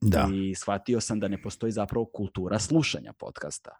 Da. 0.00 0.28
I 0.32 0.54
shvatio 0.54 1.00
sam 1.00 1.20
da 1.20 1.28
ne 1.28 1.42
postoji 1.42 1.72
zapravo 1.72 2.04
kultura 2.04 2.58
slušanja 2.58 3.12
podcasta 3.12 3.70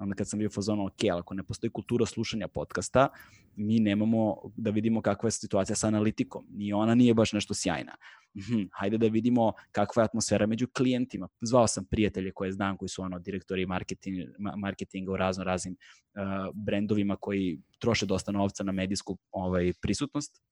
onda 0.00 0.14
kad 0.14 0.28
sam 0.28 0.38
bio 0.38 0.50
fazonu, 0.50 0.86
ok, 0.86 1.04
ako 1.18 1.34
ne 1.34 1.42
postoji 1.42 1.70
kultura 1.70 2.06
slušanja 2.06 2.48
podcasta, 2.48 3.08
mi 3.56 3.78
nemamo 3.78 4.36
da 4.56 4.70
vidimo 4.70 5.02
kakva 5.02 5.26
je 5.26 5.30
situacija 5.30 5.76
sa 5.76 5.86
analitikom. 5.86 6.46
Ni 6.50 6.72
ona 6.72 6.94
nije 6.94 7.14
baš 7.14 7.32
nešto 7.32 7.54
sjajna. 7.54 7.96
Hm, 8.34 8.62
hajde 8.72 8.98
da 8.98 9.06
vidimo 9.06 9.52
kakva 9.72 10.02
je 10.02 10.04
atmosfera 10.04 10.46
među 10.46 10.66
klijentima. 10.76 11.28
Zvao 11.40 11.66
sam 11.66 11.84
prijatelje 11.84 12.32
koje 12.32 12.52
znam, 12.52 12.76
koji 12.76 12.88
su 12.88 13.02
ono 13.02 13.18
direktori 13.18 13.66
marketing, 13.66 14.16
marketinga 14.56 15.12
u 15.12 15.16
razno 15.16 15.44
raznim 15.44 15.76
uh, 15.76 16.20
brendovima 16.54 17.16
koji 17.16 17.60
troše 17.78 18.06
dosta 18.06 18.32
novca 18.32 18.64
na 18.64 18.72
medijsku 18.72 19.18
ovaj, 19.30 19.72
prisutnost. 19.80 20.42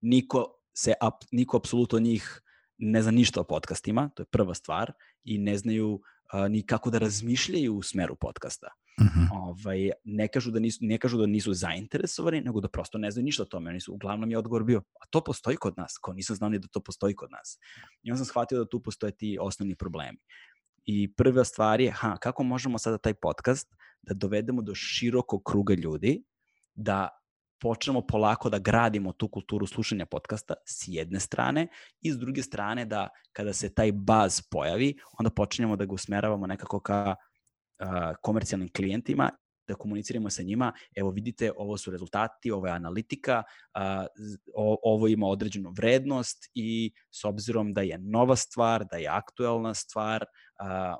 Niko 0.00 0.46
se, 0.74 0.92
ap, 1.00 1.24
niko 1.32 1.56
apsolutno 1.56 1.98
njih 1.98 2.42
ne 2.78 3.02
zna 3.02 3.10
ništa 3.10 3.40
o 3.40 3.44
podcastima, 3.44 4.10
to 4.14 4.22
je 4.22 4.26
prva 4.26 4.54
stvar, 4.54 4.92
i 5.24 5.38
ne 5.38 5.56
znaju 5.58 6.00
a, 6.02 6.15
ni 6.50 6.62
kako 6.66 6.90
da 6.90 6.98
razmišljaju 6.98 7.76
u 7.76 7.82
smeru 7.82 8.16
podcasta. 8.16 8.68
Uh 9.00 9.06
mhm. 9.06 9.20
-huh. 9.20 9.28
ovaj, 9.32 9.90
ne, 10.04 10.28
kažu 10.28 10.50
da 10.50 10.58
nisu, 10.60 10.78
ne 10.80 10.98
kažu 10.98 11.18
da 11.18 11.26
nisu 11.26 11.54
zainteresovani, 11.54 12.40
nego 12.40 12.60
da 12.60 12.68
prosto 12.68 12.98
ne 12.98 13.10
znaju 13.10 13.24
ništa 13.24 13.42
o 13.42 13.46
tome. 13.46 13.70
Oni 13.70 13.80
su, 13.80 13.94
uglavnom 13.94 14.30
je 14.30 14.38
odgovor 14.38 14.64
bio, 14.64 14.78
a 14.78 15.06
to 15.10 15.24
postoji 15.24 15.56
kod 15.56 15.74
nas, 15.76 15.98
kao 16.04 16.14
nisam 16.14 16.36
znao 16.36 16.50
ni 16.50 16.58
da 16.58 16.68
to 16.68 16.80
postoji 16.80 17.14
kod 17.14 17.30
nas. 17.30 17.58
I 18.02 18.10
onda 18.10 18.16
sam 18.18 18.26
shvatio 18.26 18.58
da 18.58 18.68
tu 18.68 18.82
postoje 18.82 19.16
ti 19.16 19.38
osnovni 19.40 19.76
problemi. 19.76 20.18
I 20.84 21.14
prva 21.14 21.44
stvar 21.44 21.80
je, 21.80 21.90
ha, 21.90 22.16
kako 22.16 22.42
možemo 22.42 22.78
sada 22.78 22.98
taj 22.98 23.14
podcast 23.14 23.74
da 24.02 24.14
dovedemo 24.14 24.62
do 24.62 24.74
širokog 24.74 25.42
kruga 25.44 25.74
ljudi, 25.74 26.22
da 26.74 27.08
počnemo 27.60 28.06
polako 28.06 28.50
da 28.50 28.58
gradimo 28.58 29.12
tu 29.12 29.28
kulturu 29.28 29.66
slušanja 29.66 30.06
podcasta 30.06 30.54
s 30.66 30.84
jedne 30.88 31.20
strane 31.20 31.68
i 32.00 32.12
s 32.12 32.18
druge 32.18 32.42
strane 32.42 32.84
da 32.84 33.08
kada 33.32 33.52
se 33.52 33.74
taj 33.74 33.92
baz 33.92 34.40
pojavi, 34.50 34.94
onda 35.18 35.30
počinjemo 35.30 35.76
da 35.76 35.84
ga 35.84 35.94
usmeravamo 35.94 36.46
nekako 36.46 36.80
ka 36.80 37.14
uh, 37.14 38.16
komercijalnim 38.22 38.72
klijentima 38.72 39.30
da 39.68 39.74
komuniciramo 39.74 40.30
sa 40.30 40.42
njima, 40.42 40.72
evo 40.96 41.10
vidite, 41.10 41.52
ovo 41.56 41.76
su 41.76 41.90
rezultati, 41.90 42.50
ovo 42.50 42.66
je 42.66 42.72
analitika, 42.72 43.42
a, 43.74 44.06
o, 44.54 44.78
ovo 44.82 45.08
ima 45.08 45.26
određenu 45.26 45.72
vrednost 45.76 46.50
i 46.54 46.92
s 47.10 47.24
obzirom 47.24 47.74
da 47.74 47.80
je 47.80 47.98
nova 47.98 48.36
stvar, 48.36 48.84
da 48.90 48.96
je 48.96 49.08
aktuelna 49.08 49.74
stvar, 49.74 50.24
a, 50.58 50.96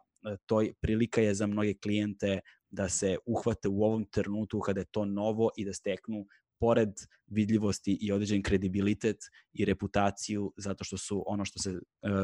to 0.46 0.62
prilika 0.80 1.20
je 1.20 1.34
za 1.34 1.46
mnoge 1.46 1.74
klijente 1.74 2.40
da 2.70 2.88
se 2.88 3.18
uhvate 3.26 3.68
u 3.68 3.82
ovom 3.84 4.04
trenutku 4.04 4.60
kada 4.60 4.80
je 4.80 4.90
to 4.90 5.04
novo 5.04 5.50
i 5.56 5.64
da 5.64 5.72
steknu 5.72 6.26
pored 6.58 6.90
vidljivosti 7.26 7.98
i 8.00 8.12
određen 8.12 8.42
kredibilitet 8.42 9.16
i 9.52 9.64
reputaciju 9.64 10.52
zato 10.56 10.84
što 10.84 10.98
su 10.98 11.24
ono 11.26 11.44
što 11.44 11.58
se 11.58 11.70
uh, 11.70 11.78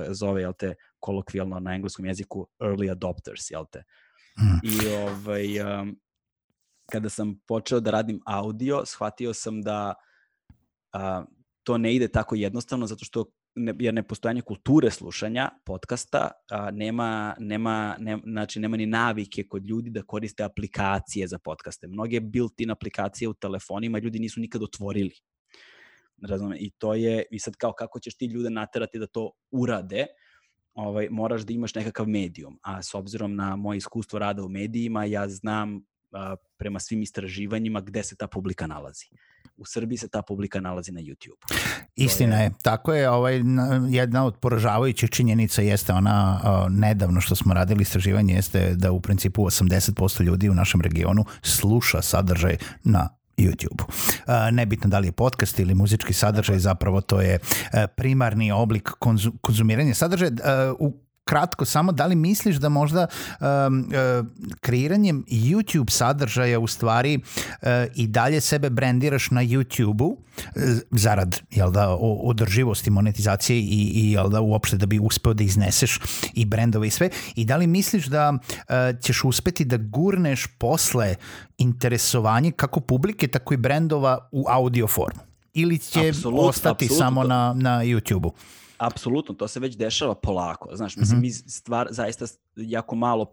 zove, 0.08 0.40
jel 0.40 0.52
te, 0.58 0.74
kolokvijalno 1.00 1.60
na 1.60 1.74
engleskom 1.74 2.06
jeziku 2.06 2.48
early 2.58 2.90
adopters, 2.90 3.50
jel 3.50 3.64
te. 3.72 3.82
Mm. 4.38 4.66
I 4.66 4.94
ovaj, 4.94 5.60
um, 5.60 5.96
kada 6.92 7.08
sam 7.08 7.40
počeo 7.46 7.80
da 7.80 7.90
radim 7.90 8.20
audio, 8.26 8.82
shvatio 8.86 9.34
sam 9.34 9.62
da 9.62 9.94
uh, 10.94 11.24
to 11.62 11.78
ne 11.78 11.94
ide 11.94 12.08
tako 12.08 12.34
jednostavno 12.34 12.86
zato 12.86 13.04
što 13.04 13.24
ne, 13.54 13.74
jer 13.78 13.94
nepostojanje 13.94 14.40
kulture 14.40 14.90
slušanja 14.90 15.50
podcasta 15.64 16.30
a, 16.50 16.70
nema, 16.70 17.34
nema, 17.38 17.96
ne, 17.98 18.18
znači 18.24 18.60
nema 18.60 18.76
ni 18.76 18.86
navike 18.86 19.44
kod 19.48 19.66
ljudi 19.66 19.90
da 19.90 20.02
koriste 20.02 20.42
aplikacije 20.42 21.26
za 21.26 21.38
podcaste. 21.38 21.88
Mnoge 21.88 22.20
built-in 22.20 22.70
aplikacije 22.70 23.28
u 23.28 23.34
telefonima 23.34 23.98
ljudi 23.98 24.18
nisu 24.18 24.40
nikad 24.40 24.62
otvorili. 24.62 25.14
Razumem, 26.28 26.58
i 26.60 26.70
to 26.70 26.94
je, 26.94 27.24
i 27.30 27.38
sad 27.38 27.56
kao 27.56 27.72
kako 27.72 28.00
ćeš 28.00 28.16
ti 28.16 28.26
ljude 28.26 28.50
naterati 28.50 28.98
da 28.98 29.06
to 29.06 29.30
urade, 29.50 30.06
ovaj, 30.74 31.08
moraš 31.10 31.42
da 31.42 31.52
imaš 31.52 31.74
nekakav 31.74 32.08
medijum. 32.08 32.58
A 32.62 32.82
s 32.82 32.94
obzirom 32.94 33.34
na 33.36 33.56
moje 33.56 33.76
iskustvo 33.76 34.18
rada 34.18 34.44
u 34.44 34.48
medijima, 34.48 35.04
ja 35.04 35.28
znam 35.28 35.84
a, 36.12 36.36
prema 36.56 36.78
svim 36.78 37.02
istraživanjima 37.02 37.80
gde 37.80 38.02
se 38.02 38.16
ta 38.16 38.26
publika 38.26 38.66
nalazi. 38.66 39.06
U 39.62 39.66
Srbiji 39.66 39.98
se 39.98 40.08
ta 40.08 40.22
publika 40.22 40.60
nalazi 40.60 40.92
na 40.92 41.00
YouTube. 41.00 41.54
Istina 41.96 42.36
je. 42.36 42.44
je, 42.44 42.50
tako 42.62 42.94
je, 42.94 43.10
ovaj, 43.10 43.42
jedna 43.88 44.24
od 44.24 44.36
poražavajućih 44.36 45.10
činjenica 45.10 45.62
jeste 45.62 45.92
ona 45.92 46.40
nedavno 46.70 47.20
što 47.20 47.34
smo 47.34 47.54
radili 47.54 47.82
istraživanje 47.82 48.34
jeste 48.34 48.74
da 48.74 48.92
u 48.92 49.00
principu 49.00 49.42
80% 49.42 50.22
ljudi 50.22 50.50
u 50.50 50.54
našem 50.54 50.80
regionu 50.80 51.24
sluša 51.42 52.02
sadržaj 52.02 52.56
na 52.84 53.08
YouTube. 53.36 53.82
Nebitno 54.52 54.90
da 54.90 54.98
li 54.98 55.08
je 55.08 55.12
podcast 55.12 55.58
ili 55.58 55.74
muzički 55.74 56.12
sadržaj, 56.12 56.58
zapravo 56.58 57.00
to 57.00 57.20
je 57.20 57.38
primarni 57.96 58.52
oblik 58.52 58.90
konzumiranja 59.40 59.94
sadržaja. 59.94 60.30
U 60.78 60.92
kratko 61.24 61.64
samo, 61.64 61.92
da 61.92 62.06
li 62.06 62.14
misliš 62.14 62.56
da 62.56 62.68
možda 62.68 63.06
um, 63.40 63.46
uh, 63.80 64.26
kreiranjem 64.60 65.24
YouTube 65.28 65.90
sadržaja 65.90 66.58
u 66.58 66.66
stvari 66.66 67.18
uh, 67.18 67.68
i 67.94 68.06
dalje 68.06 68.40
sebe 68.40 68.70
brandiraš 68.70 69.30
na 69.30 69.42
YouTube-u 69.42 70.06
uh, 70.06 70.18
zarad 70.90 71.40
jel 71.50 71.70
da, 71.70 71.96
održivosti 72.00 72.90
monetizacije 72.90 73.58
i, 73.58 73.92
i 73.94 74.12
jel 74.12 74.28
da, 74.28 74.40
uopšte 74.40 74.76
da 74.76 74.86
bi 74.86 74.98
uspeo 74.98 75.34
da 75.34 75.44
izneseš 75.44 76.00
i 76.34 76.44
brendove 76.44 76.86
i 76.86 76.90
sve 76.90 77.10
i 77.34 77.44
da 77.44 77.56
li 77.56 77.66
misliš 77.66 78.06
da 78.06 78.32
uh, 78.32 79.00
ćeš 79.00 79.24
uspeti 79.24 79.64
da 79.64 79.76
gurneš 79.76 80.46
posle 80.58 81.14
interesovanje 81.58 82.50
kako 82.52 82.80
publike, 82.80 83.28
tako 83.28 83.54
i 83.54 83.56
brendova 83.56 84.28
u 84.32 84.44
audio 84.48 84.86
formu? 84.86 85.20
Ili 85.54 85.78
će 85.78 86.08
absolut, 86.08 86.40
ostati 86.48 86.84
absolut. 86.84 86.98
samo 86.98 87.24
na, 87.24 87.54
na 87.56 87.84
YouTube-u? 87.84 88.32
Apsolutno, 88.82 89.34
to 89.34 89.48
se 89.48 89.60
već 89.60 89.76
dešava 89.76 90.14
polako. 90.14 90.76
Znaš, 90.76 90.96
mislim, 90.96 91.18
mm 91.18 91.22
-hmm. 91.22 91.24
mi 91.24 91.30
stvar 91.30 91.88
zaista 91.90 92.26
jako 92.56 92.96
malo, 92.96 93.30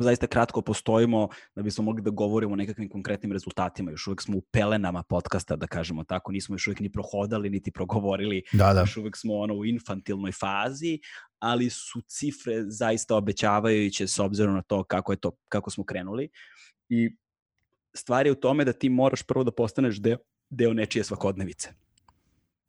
zaista 0.00 0.26
kratko 0.26 0.62
postojimo 0.62 1.28
da 1.54 1.62
bismo 1.62 1.84
mogli 1.84 2.02
da 2.02 2.10
govorimo 2.10 2.52
o 2.52 2.56
nekakvim 2.56 2.88
konkretnim 2.88 3.32
rezultatima. 3.32 3.90
Još 3.90 4.06
uvek 4.06 4.22
smo 4.22 4.36
u 4.36 4.40
pelenama 4.40 5.02
podcasta, 5.02 5.56
da 5.56 5.66
kažemo 5.66 6.04
tako. 6.04 6.32
Nismo 6.32 6.54
još 6.54 6.66
uvek 6.66 6.80
ni 6.80 6.92
prohodali, 6.92 7.50
niti 7.50 7.70
progovorili. 7.70 8.42
Da, 8.52 8.72
da. 8.74 8.80
Još 8.80 8.96
uvek 8.96 9.16
smo 9.16 9.34
ono 9.34 9.54
u 9.54 9.64
infantilnoj 9.64 10.32
fazi, 10.32 10.98
ali 11.38 11.70
su 11.70 12.00
cifre 12.00 12.64
zaista 12.66 13.16
obećavajuće 13.16 14.06
s 14.06 14.18
obzirom 14.18 14.54
na 14.54 14.62
to 14.62 14.84
kako, 14.84 15.12
je 15.12 15.16
to, 15.16 15.30
kako 15.48 15.70
smo 15.70 15.84
krenuli. 15.84 16.28
I 16.88 17.16
stvar 17.94 18.26
je 18.26 18.32
u 18.32 18.40
tome 18.40 18.64
da 18.64 18.72
ti 18.72 18.88
moraš 18.88 19.22
prvo 19.22 19.44
da 19.44 19.50
postaneš 19.50 19.96
deo, 19.96 20.16
deo 20.50 20.72
nečije 20.72 21.04
svakodnevice 21.04 21.85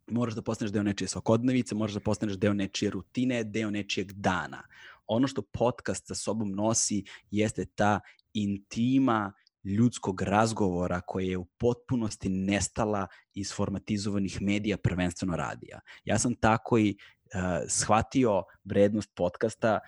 moraš 0.07 0.35
da 0.35 0.41
postaneš 0.41 0.71
deo 0.71 0.83
nečije 0.83 1.07
svakodnevice, 1.07 1.75
moraš 1.75 1.93
da 1.93 1.99
postaneš 1.99 2.37
deo 2.37 2.53
nečije 2.53 2.91
rutine, 2.91 3.43
deo 3.43 3.69
nečijeg 3.71 4.11
dana. 4.11 4.63
Ono 5.07 5.27
što 5.27 5.41
podcast 5.41 6.07
sa 6.07 6.15
sobom 6.15 6.51
nosi 6.51 7.03
jeste 7.31 7.65
ta 7.65 7.99
intima 8.33 9.33
ljudskog 9.63 10.21
razgovora 10.21 11.01
koja 11.01 11.25
je 11.25 11.37
u 11.37 11.45
potpunosti 11.45 12.29
nestala 12.29 13.07
iz 13.33 13.53
formatizovanih 13.53 14.41
medija, 14.41 14.77
prvenstveno 14.77 15.35
radija. 15.35 15.79
Ja 16.05 16.19
sam 16.19 16.35
tako 16.35 16.77
i 16.77 16.89
uh, 16.89 17.41
shvatio 17.67 18.43
vrednost 18.63 19.11
podcasta 19.15 19.79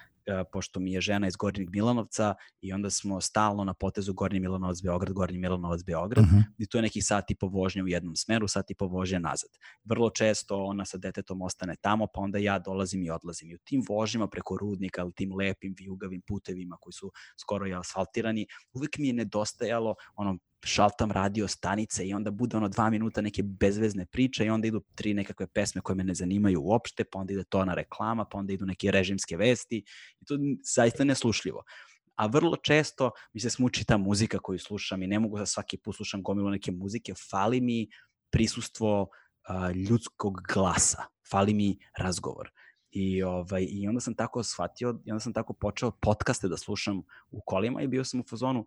pošto 0.52 0.80
mi 0.80 0.92
je 0.92 1.02
žena 1.02 1.28
iz 1.28 1.36
Gornjeg 1.36 1.70
Milanovca 1.70 2.36
i 2.62 2.74
onda 2.74 2.90
smo 2.90 3.22
stalno 3.22 3.64
na 3.64 3.74
potezu 3.74 4.14
Gornji 4.14 4.40
Milanovac 4.40 4.82
Beograd, 4.84 5.14
Gornji 5.14 5.38
Milanovac 5.38 5.84
Beograd 5.84 6.26
uh 6.26 6.32
mhm. 6.32 6.38
-huh. 6.38 6.44
i 6.58 6.68
to 6.68 6.78
je 6.78 6.82
neki 6.82 7.02
sat 7.02 7.32
i 7.32 7.36
po 7.36 7.48
vožnje 7.48 7.84
u 7.84 7.88
jednom 7.88 8.16
smeru, 8.16 8.48
sat 8.48 8.72
i 8.72 8.76
po 8.76 8.88
vožnje 8.88 9.20
nazad. 9.20 9.50
Vrlo 9.84 10.10
često 10.10 10.64
ona 10.64 10.86
sa 10.86 10.98
detetom 10.98 11.42
ostane 11.42 11.76
tamo, 11.82 12.08
pa 12.14 12.22
onda 12.22 12.38
ja 12.38 12.60
dolazim 12.60 13.04
i 13.04 13.10
odlazim. 13.10 13.52
I 13.52 13.56
u 13.56 13.58
tim 13.58 13.84
vožnjama 13.90 14.28
preko 14.28 14.58
rudnika, 14.58 15.02
ali 15.02 15.14
tim 15.14 15.36
lepim, 15.36 15.76
vijugavim 15.80 16.22
putevima 16.28 16.78
koji 16.82 16.94
su 16.94 17.12
skoro 17.42 17.68
i 17.68 17.74
asfaltirani, 17.74 18.48
uvek 18.74 18.98
mi 18.98 19.08
je 19.08 19.14
nedostajalo 19.14 19.96
ono 20.16 20.38
šaltam 20.64 21.12
radio 21.12 21.48
stanice 21.48 22.08
i 22.08 22.14
onda 22.14 22.32
bude 22.32 22.58
ono 22.58 22.68
dva 22.68 22.90
minuta 22.90 23.22
neke 23.22 23.44
bezvezne 23.44 24.06
priče 24.06 24.46
i 24.46 24.50
onda 24.50 24.68
idu 24.68 24.82
tri 24.96 25.14
nekakve 25.14 25.48
pesme 25.48 25.82
koje 25.82 25.96
me 25.96 26.04
ne 26.04 26.14
zanimaju 26.14 26.62
uopšte, 26.62 27.04
pa 27.04 27.20
onda 27.20 27.34
ide 27.34 27.44
to 27.44 27.66
na 27.66 27.74
reklama, 27.74 28.26
pa 28.26 28.38
onda 28.38 28.54
idu 28.54 28.66
neke 28.66 28.92
režimske 28.92 29.38
vesti 29.38 29.84
i 30.20 30.26
to 30.26 30.38
zaista 30.76 31.04
neslušljivo. 31.04 31.64
A 32.16 32.26
vrlo 32.28 32.56
često 32.56 33.12
mi 33.34 33.40
se 33.40 33.50
smuči 33.50 33.86
ta 33.86 33.98
muzika 33.98 34.40
koju 34.40 34.60
slušam 34.60 35.04
i 35.04 35.08
ne 35.08 35.20
mogu 35.20 35.38
da 35.38 35.46
svaki 35.46 35.78
put 35.78 35.96
slušam 35.96 36.24
gomilu 36.24 36.50
neke 36.50 36.72
muzike, 36.72 37.14
fali 37.30 37.62
mi 37.62 37.88
prisustvo 38.32 39.02
uh, 39.02 39.76
ljudskog 39.76 40.42
glasa, 40.54 41.04
fali 41.32 41.54
mi 41.54 41.78
razgovor. 41.98 42.50
I, 42.92 43.24
ovaj, 43.24 43.68
I 43.70 43.88
onda 43.88 44.02
sam 44.02 44.16
tako 44.16 44.44
shvatio, 44.44 45.02
i 45.06 45.12
onda 45.12 45.20
sam 45.20 45.34
tako 45.34 45.54
počeo 45.54 45.92
podcaste 45.92 46.48
da 46.48 46.58
slušam 46.58 47.02
u 47.32 47.42
kolima 47.46 47.82
i 47.82 47.88
bio 47.88 48.04
sam 48.04 48.20
u 48.20 48.24
fazonu, 48.30 48.66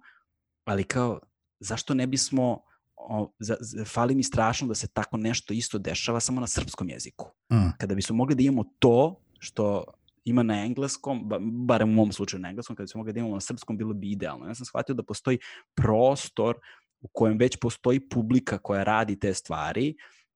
ali 0.64 0.84
kao 0.84 1.20
zašto 1.62 1.94
ne 1.94 2.06
bismo 2.06 2.60
o, 2.96 3.32
za, 3.38 3.56
za, 3.60 3.84
fali 3.84 4.14
mi 4.14 4.22
strašno 4.22 4.68
da 4.68 4.74
se 4.74 4.88
tako 4.88 5.16
nešto 5.16 5.54
isto 5.54 5.78
dešava 5.78 6.20
samo 6.20 6.40
na 6.40 6.46
srpskom 6.46 6.88
jeziku. 6.88 7.30
Mm. 7.52 7.70
Kada 7.78 7.94
bismo 7.94 8.16
mogli 8.16 8.34
da 8.34 8.42
imamo 8.42 8.64
to 8.78 9.20
što 9.38 9.84
ima 10.24 10.42
na 10.42 10.64
engleskom, 10.64 11.28
ba, 11.28 11.38
barem 11.40 11.90
u 11.90 11.92
mom 11.92 12.12
slučaju 12.12 12.40
na 12.40 12.48
engleskom, 12.48 12.76
kada 12.76 12.84
bismo 12.84 12.98
mogli 12.98 13.12
da 13.12 13.20
imamo 13.20 13.34
na 13.34 13.40
srpskom, 13.40 13.78
bilo 13.78 13.94
bi 13.94 14.10
idealno. 14.10 14.46
Ja 14.46 14.54
sam 14.54 14.66
shvatio 14.66 14.94
da 14.94 15.02
postoji 15.02 15.38
prostor 15.74 16.56
u 17.00 17.08
kojem 17.12 17.38
već 17.38 17.56
postoji 17.60 18.08
publika 18.08 18.58
koja 18.58 18.84
radi 18.84 19.18
te 19.18 19.34
stvari 19.34 19.94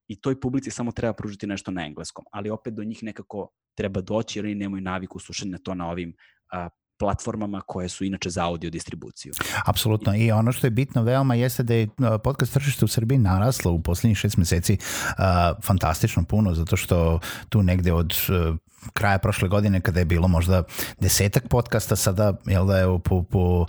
i 0.08 0.20
toj 0.20 0.40
publici 0.40 0.70
samo 0.70 0.92
treba 0.92 1.12
pružiti 1.12 1.46
nešto 1.46 1.70
na 1.70 1.86
engleskom, 1.86 2.24
ali 2.30 2.50
opet 2.50 2.74
do 2.74 2.84
njih 2.84 3.02
nekako 3.02 3.48
treba 3.74 4.00
doći 4.00 4.38
jer 4.38 4.46
oni 4.46 4.54
nemaju 4.54 4.82
naviku 4.82 5.18
slušanja 5.18 5.58
to 5.58 5.74
na 5.74 5.90
ovim 5.90 6.14
a, 6.52 6.68
platformama 6.98 7.60
koje 7.60 7.88
su 7.88 8.04
inače 8.04 8.30
za 8.30 8.44
audio 8.44 8.70
distribuciju. 8.70 9.32
Apsolutno 9.64 10.16
i 10.16 10.32
ono 10.32 10.52
što 10.52 10.66
je 10.66 10.70
bitno 10.70 11.02
veoma 11.02 11.34
jeste 11.34 11.62
da 11.62 11.74
je 11.74 11.88
podcast 12.24 12.52
tržište 12.52 12.84
u 12.84 12.88
Srbiji 12.88 13.18
naraslo 13.18 13.72
u 13.72 13.82
poslednjih 13.82 14.18
šest 14.18 14.36
meseci 14.36 14.78
uh, 14.78 15.24
fantastično 15.62 16.24
puno 16.24 16.54
zato 16.54 16.76
što 16.76 17.20
tu 17.48 17.62
negde 17.62 17.92
od 17.92 18.14
uh, 18.28 18.56
kraja 18.92 19.18
prošle 19.18 19.48
godine 19.48 19.80
kada 19.80 19.98
je 19.98 20.04
bilo 20.04 20.28
možda 20.28 20.62
desetak 21.00 21.48
podcasta, 21.48 21.96
sada 21.96 22.32
jel 22.46 22.66
da 22.66 22.78
je 22.78 22.86
po, 23.04 23.22
po 23.22 23.60
uh, 23.60 23.66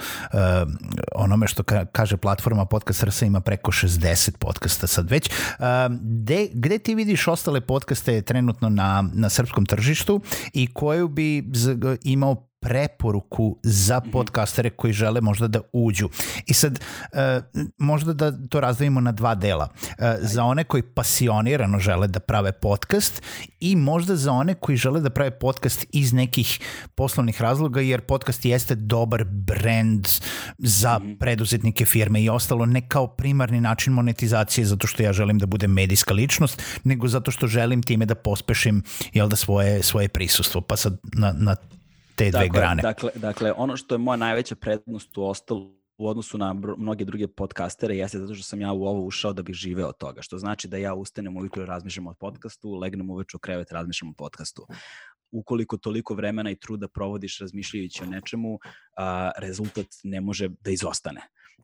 onome 1.15 1.47
što 1.47 1.63
ka, 1.63 1.85
kaže 1.85 2.17
platforma 2.17 2.65
Podcast 2.65 3.03
RS 3.03 3.21
ima 3.21 3.39
preko 3.39 3.71
60 3.71 4.37
podcasta 4.37 4.87
sad 4.87 5.09
već. 5.09 5.29
Uh, 5.29 5.65
de, 6.01 6.49
gde 6.53 6.77
ti 6.77 6.95
vidiš 6.95 7.27
ostale 7.27 7.61
podcaste 7.61 8.21
trenutno 8.21 8.69
na, 8.69 9.09
na 9.13 9.29
srpskom 9.29 9.65
tržištu 9.65 10.21
i 10.53 10.67
koju 10.73 11.07
bi 11.07 11.43
imao 12.03 12.46
preporuku 12.59 13.57
za 13.63 13.99
mhm. 13.99 14.11
podcastere 14.11 14.69
koji 14.69 14.93
žele 14.93 15.21
možda 15.21 15.47
da 15.47 15.61
uđu. 15.73 16.09
I 16.45 16.53
sad, 16.53 16.79
e, 17.13 17.41
možda 17.77 18.13
da 18.13 18.47
to 18.49 18.59
razdavimo 18.59 19.01
na 19.01 19.11
dva 19.11 19.35
dela. 19.35 19.69
E, 19.97 20.17
za 20.21 20.43
one 20.43 20.63
koji 20.63 20.83
pasionirano 20.83 21.79
žele 21.79 22.07
da 22.07 22.19
prave 22.19 22.51
podcast 22.51 23.21
i 23.59 23.75
možda 23.75 24.15
za 24.15 24.31
one 24.31 24.53
koji 24.53 24.77
žele 24.77 25.01
da 25.01 25.09
prave 25.09 25.31
podcast 25.31 25.85
iz 25.93 26.13
nekih 26.13 26.59
poslovnih 26.95 27.41
razloga, 27.41 27.81
jer 27.81 28.01
podcast 28.01 28.45
jeste 28.45 28.75
dobar 28.75 29.23
brand 29.23 30.07
za 30.57 30.99
mhm. 30.99 31.13
preduzetnike 31.13 31.85
firme 31.85 32.21
i 32.21 32.29
ostalo 32.29 32.65
ne 32.65 32.87
kao 32.87 33.07
primarni 33.07 33.61
način 33.61 33.93
monetizacije 33.93 34.65
zato 34.65 34.87
što 34.87 35.03
ja 35.03 35.13
želim 35.13 35.39
da 35.39 35.45
budem 35.45 35.71
medijska 35.71 36.13
ličnost, 36.13 36.61
nego 36.83 37.07
zato 37.07 37.31
što 37.31 37.47
želim 37.47 37.83
time 37.83 38.05
da 38.05 38.15
pospešim 38.15 38.83
jel 39.13 39.29
da 39.29 39.35
svoje, 39.35 39.83
svoje 39.83 40.07
prisustvo. 40.07 40.61
Pa 40.61 40.77
sad 40.77 40.97
na, 41.13 41.33
na 41.37 41.55
te 42.17 42.31
dve 42.31 42.47
dakle, 42.47 42.59
grane. 42.59 42.81
Dakle, 42.81 43.11
dakle, 43.15 43.53
ono 43.57 43.77
što 43.77 43.95
je 43.95 43.99
moja 43.99 44.17
najveća 44.17 44.55
prednost 44.55 45.17
u 45.17 45.23
ostalo 45.23 45.77
u 45.97 46.07
odnosu 46.07 46.37
na 46.37 46.53
mnoge 46.77 47.05
druge 47.05 47.27
podcastere 47.27 47.95
jeste 47.95 48.19
zato 48.19 48.35
što 48.35 48.43
sam 48.43 48.61
ja 48.61 48.71
u 48.71 48.85
ovo 48.85 49.05
ušao 49.05 49.33
da 49.33 49.43
bih 49.43 49.55
živeo 49.55 49.87
od 49.87 49.97
toga, 49.97 50.21
što 50.21 50.37
znači 50.37 50.67
da 50.67 50.77
ja 50.77 50.93
ustanem 50.93 51.37
ujutro 51.37 51.63
i 51.63 51.65
razmišljam 51.65 52.07
o 52.07 52.13
podcastu, 52.13 52.75
legnem 52.75 53.09
uveče 53.09 53.37
u 53.37 53.39
krevet 53.39 53.71
razmišljam 53.71 54.09
o 54.09 54.13
podcastu. 54.17 54.67
Ukoliko 55.31 55.77
toliko 55.77 56.13
vremena 56.13 56.51
i 56.51 56.55
truda 56.55 56.87
provodiš 56.87 57.39
razmišljajući 57.39 58.03
o 58.03 58.05
nečemu, 58.05 58.59
a, 58.97 59.31
rezultat 59.37 59.85
ne 60.03 60.21
može 60.21 60.49
da 60.49 60.71
izostane. 60.71 61.21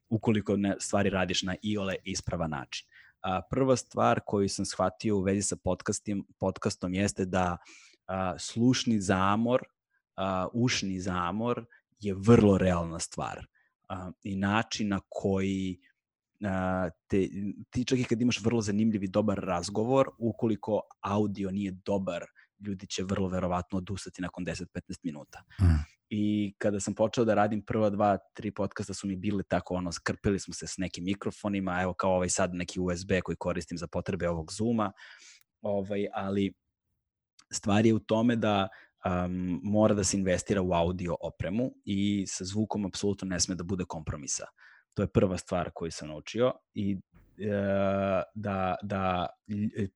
Ukoliko 0.10 0.58
ne, 0.58 0.76
stvari 0.80 1.10
radiš 1.10 1.44
na 1.44 1.56
iole 1.62 1.96
ispravan 2.04 2.50
način. 2.50 2.88
A, 3.22 3.42
prva 3.50 3.76
stvar 3.76 4.20
koju 4.26 4.50
sam 4.50 4.66
shvatio 4.66 5.18
u 5.18 5.22
vezi 5.22 5.42
sa 5.42 5.56
podcastim, 5.64 6.26
podcastom 6.40 6.94
jeste 6.94 7.26
da 7.26 7.58
a, 8.08 8.40
slušni 8.40 9.02
zamor 9.02 9.64
ušni 10.54 11.00
zamor 11.00 11.66
je 12.00 12.14
vrlo 12.14 12.58
realna 12.58 13.00
stvar. 13.00 13.46
Uh, 13.90 14.14
I 14.24 14.36
način 14.36 14.88
na 14.88 15.00
koji 15.10 15.80
uh, 16.40 16.92
te, 17.08 17.28
ti 17.70 17.86
čak 17.86 18.00
i 18.00 18.04
kad 18.04 18.22
imaš 18.22 18.42
vrlo 18.44 18.62
zanimljiv 18.62 19.04
i 19.04 19.08
dobar 19.08 19.38
razgovor, 19.38 20.10
ukoliko 20.18 20.82
audio 21.02 21.52
nije 21.52 21.72
dobar 21.86 22.24
ljudi 22.66 22.88
će 22.88 23.04
vrlo 23.04 23.28
verovatno 23.28 23.78
odustati 23.78 24.22
nakon 24.22 24.46
10-15 24.46 24.66
minuta. 25.04 25.44
Mm. 25.62 25.84
I 26.10 26.54
kada 26.58 26.80
sam 26.80 26.96
počeo 26.96 27.26
da 27.26 27.34
radim 27.34 27.62
prva 27.62 27.90
dva, 27.90 28.18
tri 28.34 28.52
podcasta 28.52 28.94
su 28.94 29.08
mi 29.08 29.16
bili 29.16 29.44
tako, 29.48 29.74
ono, 29.76 29.92
skrpili 29.92 30.40
smo 30.40 30.54
se 30.54 30.68
s 30.68 30.78
nekim 30.78 31.04
mikrofonima, 31.04 31.82
evo 31.82 31.94
kao 31.94 32.16
ovaj 32.16 32.30
sad 32.30 32.54
neki 32.54 32.80
USB 32.80 33.12
koji 33.24 33.36
koristim 33.36 33.78
za 33.78 33.88
potrebe 33.88 34.30
ovog 34.30 34.52
Zuma, 34.52 34.92
ovaj, 35.62 36.08
ali 36.14 36.54
stvar 37.52 37.86
je 37.86 37.94
u 37.94 38.00
tome 38.00 38.36
da 38.36 38.68
um, 39.06 39.60
mora 39.64 39.94
da 39.94 40.04
se 40.04 40.18
investira 40.18 40.62
u 40.62 40.74
audio 40.74 41.16
opremu 41.22 41.72
i 41.86 42.26
sa 42.28 42.46
zvukom 42.46 42.86
apsolutno 42.86 43.28
ne 43.28 43.40
sme 43.40 43.56
da 43.56 43.64
bude 43.64 43.86
kompromisa. 43.86 44.46
To 44.94 45.02
je 45.02 45.08
prva 45.08 45.38
stvar 45.38 45.72
koju 45.74 45.92
sam 45.92 46.08
naučio 46.08 46.52
i 46.74 46.92
e, 46.92 46.98
da, 48.36 48.76
da 48.82 49.28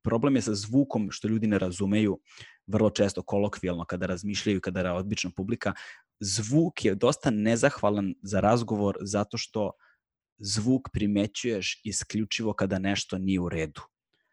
problem 0.03 0.35
je 0.35 0.41
sa 0.41 0.55
zvukom 0.55 1.07
što 1.11 1.27
ljudi 1.27 1.47
ne 1.47 1.59
razumeju 1.59 2.19
vrlo 2.67 2.89
često 2.89 3.21
kolokvijalno 3.21 3.85
kada 3.85 4.05
razmišljaju, 4.05 4.61
kada 4.61 4.79
je 4.79 4.91
odbična 4.91 5.31
publika, 5.35 5.73
zvuk 6.19 6.85
je 6.85 6.95
dosta 6.95 7.29
nezahvalan 7.29 8.13
za 8.21 8.39
razgovor 8.39 8.97
zato 9.01 9.37
što 9.37 9.71
zvuk 10.39 10.89
primećuješ 10.93 11.81
isključivo 11.83 12.53
kada 12.53 12.79
nešto 12.79 13.17
nije 13.17 13.39
u 13.39 13.49
redu. 13.49 13.81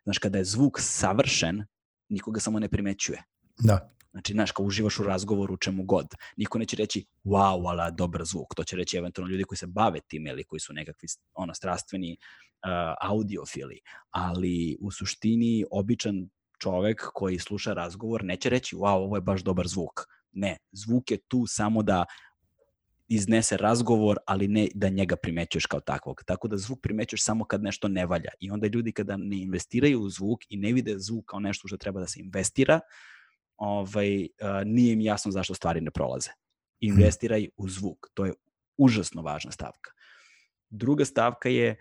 Znaš, 0.04 0.18
kada 0.18 0.38
je 0.38 0.44
zvuk 0.44 0.80
savršen, 0.80 1.64
nikoga 2.08 2.40
samo 2.40 2.58
ne 2.58 2.68
primećuje. 2.68 3.22
Da. 3.58 3.94
Znači, 4.14 4.32
znaš, 4.32 4.52
kao 4.52 4.66
uživaš 4.66 4.98
u 4.98 5.02
razgovoru 5.02 5.56
čemu 5.56 5.84
god. 5.84 6.06
Niko 6.36 6.58
neće 6.58 6.76
reći, 6.76 7.04
wow, 7.24 7.70
ala, 7.70 7.90
dobar 7.90 8.24
zvuk. 8.24 8.54
To 8.54 8.64
će 8.64 8.76
reći 8.76 8.96
eventualno 8.96 9.32
ljudi 9.32 9.44
koji 9.44 9.58
se 9.58 9.66
bave 9.66 10.00
time 10.00 10.30
ili 10.30 10.44
koji 10.44 10.60
su 10.60 10.72
nekakvi 10.72 11.08
ono, 11.34 11.54
strastveni 11.54 12.16
uh, 12.16 12.94
audiofili. 13.10 13.80
Ali 14.10 14.76
u 14.80 14.90
suštini, 14.90 15.64
običan 15.70 16.28
čovek 16.62 17.10
koji 17.14 17.38
sluša 17.38 17.72
razgovor 17.72 18.24
neće 18.24 18.50
reći, 18.50 18.76
wow, 18.76 19.04
ovo 19.04 19.16
je 19.16 19.20
baš 19.20 19.42
dobar 19.42 19.66
zvuk. 19.68 20.06
Ne, 20.32 20.56
zvuk 20.72 21.10
je 21.10 21.18
tu 21.28 21.44
samo 21.46 21.82
da 21.82 22.04
iznese 23.08 23.56
razgovor, 23.56 24.18
ali 24.26 24.48
ne 24.48 24.68
da 24.74 24.88
njega 24.88 25.16
primećuješ 25.16 25.66
kao 25.66 25.80
takvog. 25.80 26.22
Tako 26.26 26.48
da 26.48 26.56
zvuk 26.56 26.78
primećuješ 26.82 27.24
samo 27.24 27.44
kad 27.44 27.62
nešto 27.62 27.88
ne 27.88 28.06
valja. 28.06 28.30
I 28.40 28.50
onda 28.50 28.66
ljudi 28.66 28.92
kada 28.92 29.16
ne 29.16 29.42
investiraju 29.42 30.00
u 30.00 30.10
zvuk 30.10 30.40
i 30.48 30.56
ne 30.56 30.72
vide 30.72 30.98
zvuk 30.98 31.24
kao 31.24 31.40
nešto 31.40 31.68
što 31.68 31.76
treba 31.76 32.00
da 32.00 32.06
se 32.06 32.20
investira, 32.20 32.80
ovaj, 33.56 34.28
nije 34.64 34.92
im 34.92 35.00
jasno 35.00 35.30
zašto 35.30 35.54
stvari 35.54 35.80
ne 35.80 35.90
prolaze. 35.90 36.30
Investiraj 36.80 37.48
u 37.56 37.68
zvuk. 37.68 38.08
To 38.14 38.24
je 38.24 38.32
užasno 38.76 39.22
važna 39.22 39.52
stavka. 39.52 39.90
Druga 40.70 41.04
stavka 41.04 41.48
je 41.48 41.76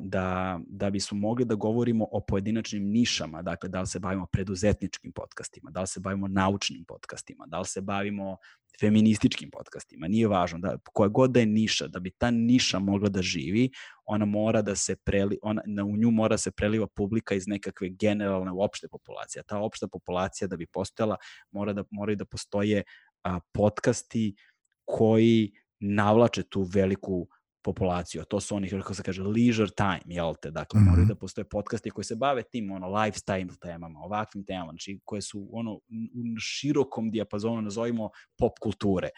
da, 0.00 0.60
da 0.66 0.90
bismo 0.90 1.18
mogli 1.18 1.44
da 1.44 1.54
govorimo 1.54 2.06
o 2.12 2.20
pojedinačnim 2.20 2.84
nišama, 2.84 3.42
dakle 3.42 3.68
da 3.68 3.80
li 3.80 3.86
se 3.86 3.98
bavimo 3.98 4.26
preduzetničkim 4.26 5.12
podcastima, 5.12 5.70
da 5.70 5.80
li 5.80 5.86
se 5.86 6.00
bavimo 6.00 6.28
naučnim 6.28 6.84
podcastima, 6.84 7.46
da 7.46 7.58
li 7.58 7.66
se 7.66 7.80
bavimo 7.80 8.36
feminističkim 8.80 9.50
podcastima, 9.50 10.08
nije 10.08 10.28
važno, 10.28 10.58
da, 10.58 10.78
koja 10.92 11.08
god 11.08 11.30
da 11.30 11.40
je 11.40 11.46
niša, 11.46 11.86
da 11.86 12.00
bi 12.00 12.10
ta 12.10 12.30
niša 12.30 12.78
mogla 12.78 13.08
da 13.08 13.22
živi, 13.22 13.70
ona 14.04 14.24
mora 14.24 14.62
da 14.62 14.76
se 14.76 14.96
preli, 14.96 15.38
ona, 15.42 15.62
na, 15.66 15.84
u 15.84 15.96
nju 15.96 16.10
mora 16.10 16.38
se 16.38 16.50
preliva 16.50 16.86
publika 16.86 17.34
iz 17.34 17.46
nekakve 17.46 17.88
generalne 17.88 18.52
opšte 18.52 18.88
populacije. 18.88 19.42
Ta 19.46 19.58
opšta 19.58 19.88
populacija 19.88 20.48
da 20.48 20.56
bi 20.56 20.66
postojala 20.66 21.16
mora 21.50 21.72
da, 21.72 21.84
moraju 21.90 22.16
da 22.16 22.24
postoje 22.24 22.82
a, 23.24 23.40
podcasti 23.52 24.34
koji 24.84 25.52
navlače 25.80 26.42
tu 26.42 26.62
veliku 26.62 27.26
populaciju, 27.66 28.22
a 28.22 28.24
to 28.24 28.40
su 28.40 28.56
oni, 28.56 28.68
kako 28.70 28.94
se 28.94 29.02
kaže, 29.02 29.22
leisure 29.22 29.70
time, 29.76 30.14
jel 30.16 30.34
te? 30.42 30.50
Dakle, 30.50 30.80
mm 30.80 30.82
-hmm. 30.82 30.90
moraju 30.90 31.06
da 31.06 31.14
postoje 31.14 31.44
podcasti 31.48 31.90
koji 31.90 32.04
se 32.04 32.16
bave 32.16 32.42
tim, 32.42 32.70
ono, 32.70 32.86
lifestyle 32.86 33.58
temama, 33.60 34.00
ovakvim 34.00 34.44
temama, 34.44 34.72
znači, 34.72 35.00
koje 35.04 35.22
su, 35.22 35.48
ono, 35.52 35.74
u 35.74 36.38
širokom 36.38 37.10
dijapazonu, 37.10 37.62
nazovimo, 37.62 38.10
pop 38.38 38.58
kulture, 38.62 39.08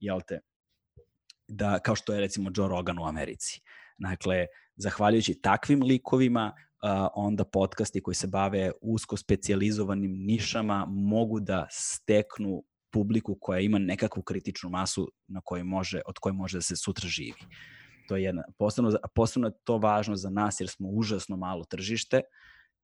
jel 0.00 0.20
te? 0.26 0.40
Da, 1.48 1.78
kao 1.78 1.96
što 1.96 2.14
je, 2.14 2.20
recimo, 2.20 2.50
Joe 2.56 2.68
Rogan 2.68 2.98
u 2.98 3.06
Americi. 3.06 3.60
Dakle, 3.98 4.46
zahvaljujući 4.76 5.40
takvim 5.42 5.82
likovima, 5.82 6.52
uh, 6.54 7.08
onda 7.14 7.44
podcasti 7.44 8.02
koji 8.02 8.14
se 8.14 8.26
bave 8.26 8.70
usko 8.80 9.16
specializovanim 9.16 10.12
nišama 10.12 10.86
mogu 10.88 11.40
da 11.40 11.66
steknu 11.70 12.62
publiku 12.92 13.36
koja 13.40 13.60
ima 13.60 13.78
nekakvu 13.78 14.22
kritičnu 14.22 14.70
masu 14.70 15.10
na 15.28 15.40
kojoj 15.44 15.64
može, 15.64 16.00
od 16.06 16.18
koje 16.20 16.32
može 16.32 16.58
da 16.58 16.62
se 16.62 16.76
sutra 16.76 17.08
živi. 17.08 17.42
To 18.08 18.16
je 18.16 18.22
jedna, 18.22 18.42
posebno, 18.58 18.90
posebno 19.14 19.48
je 19.48 19.54
to 19.64 19.78
važno 19.78 20.16
za 20.16 20.30
nas 20.30 20.60
jer 20.60 20.68
smo 20.68 20.88
užasno 20.88 21.36
malo 21.36 21.64
tržište 21.64 22.20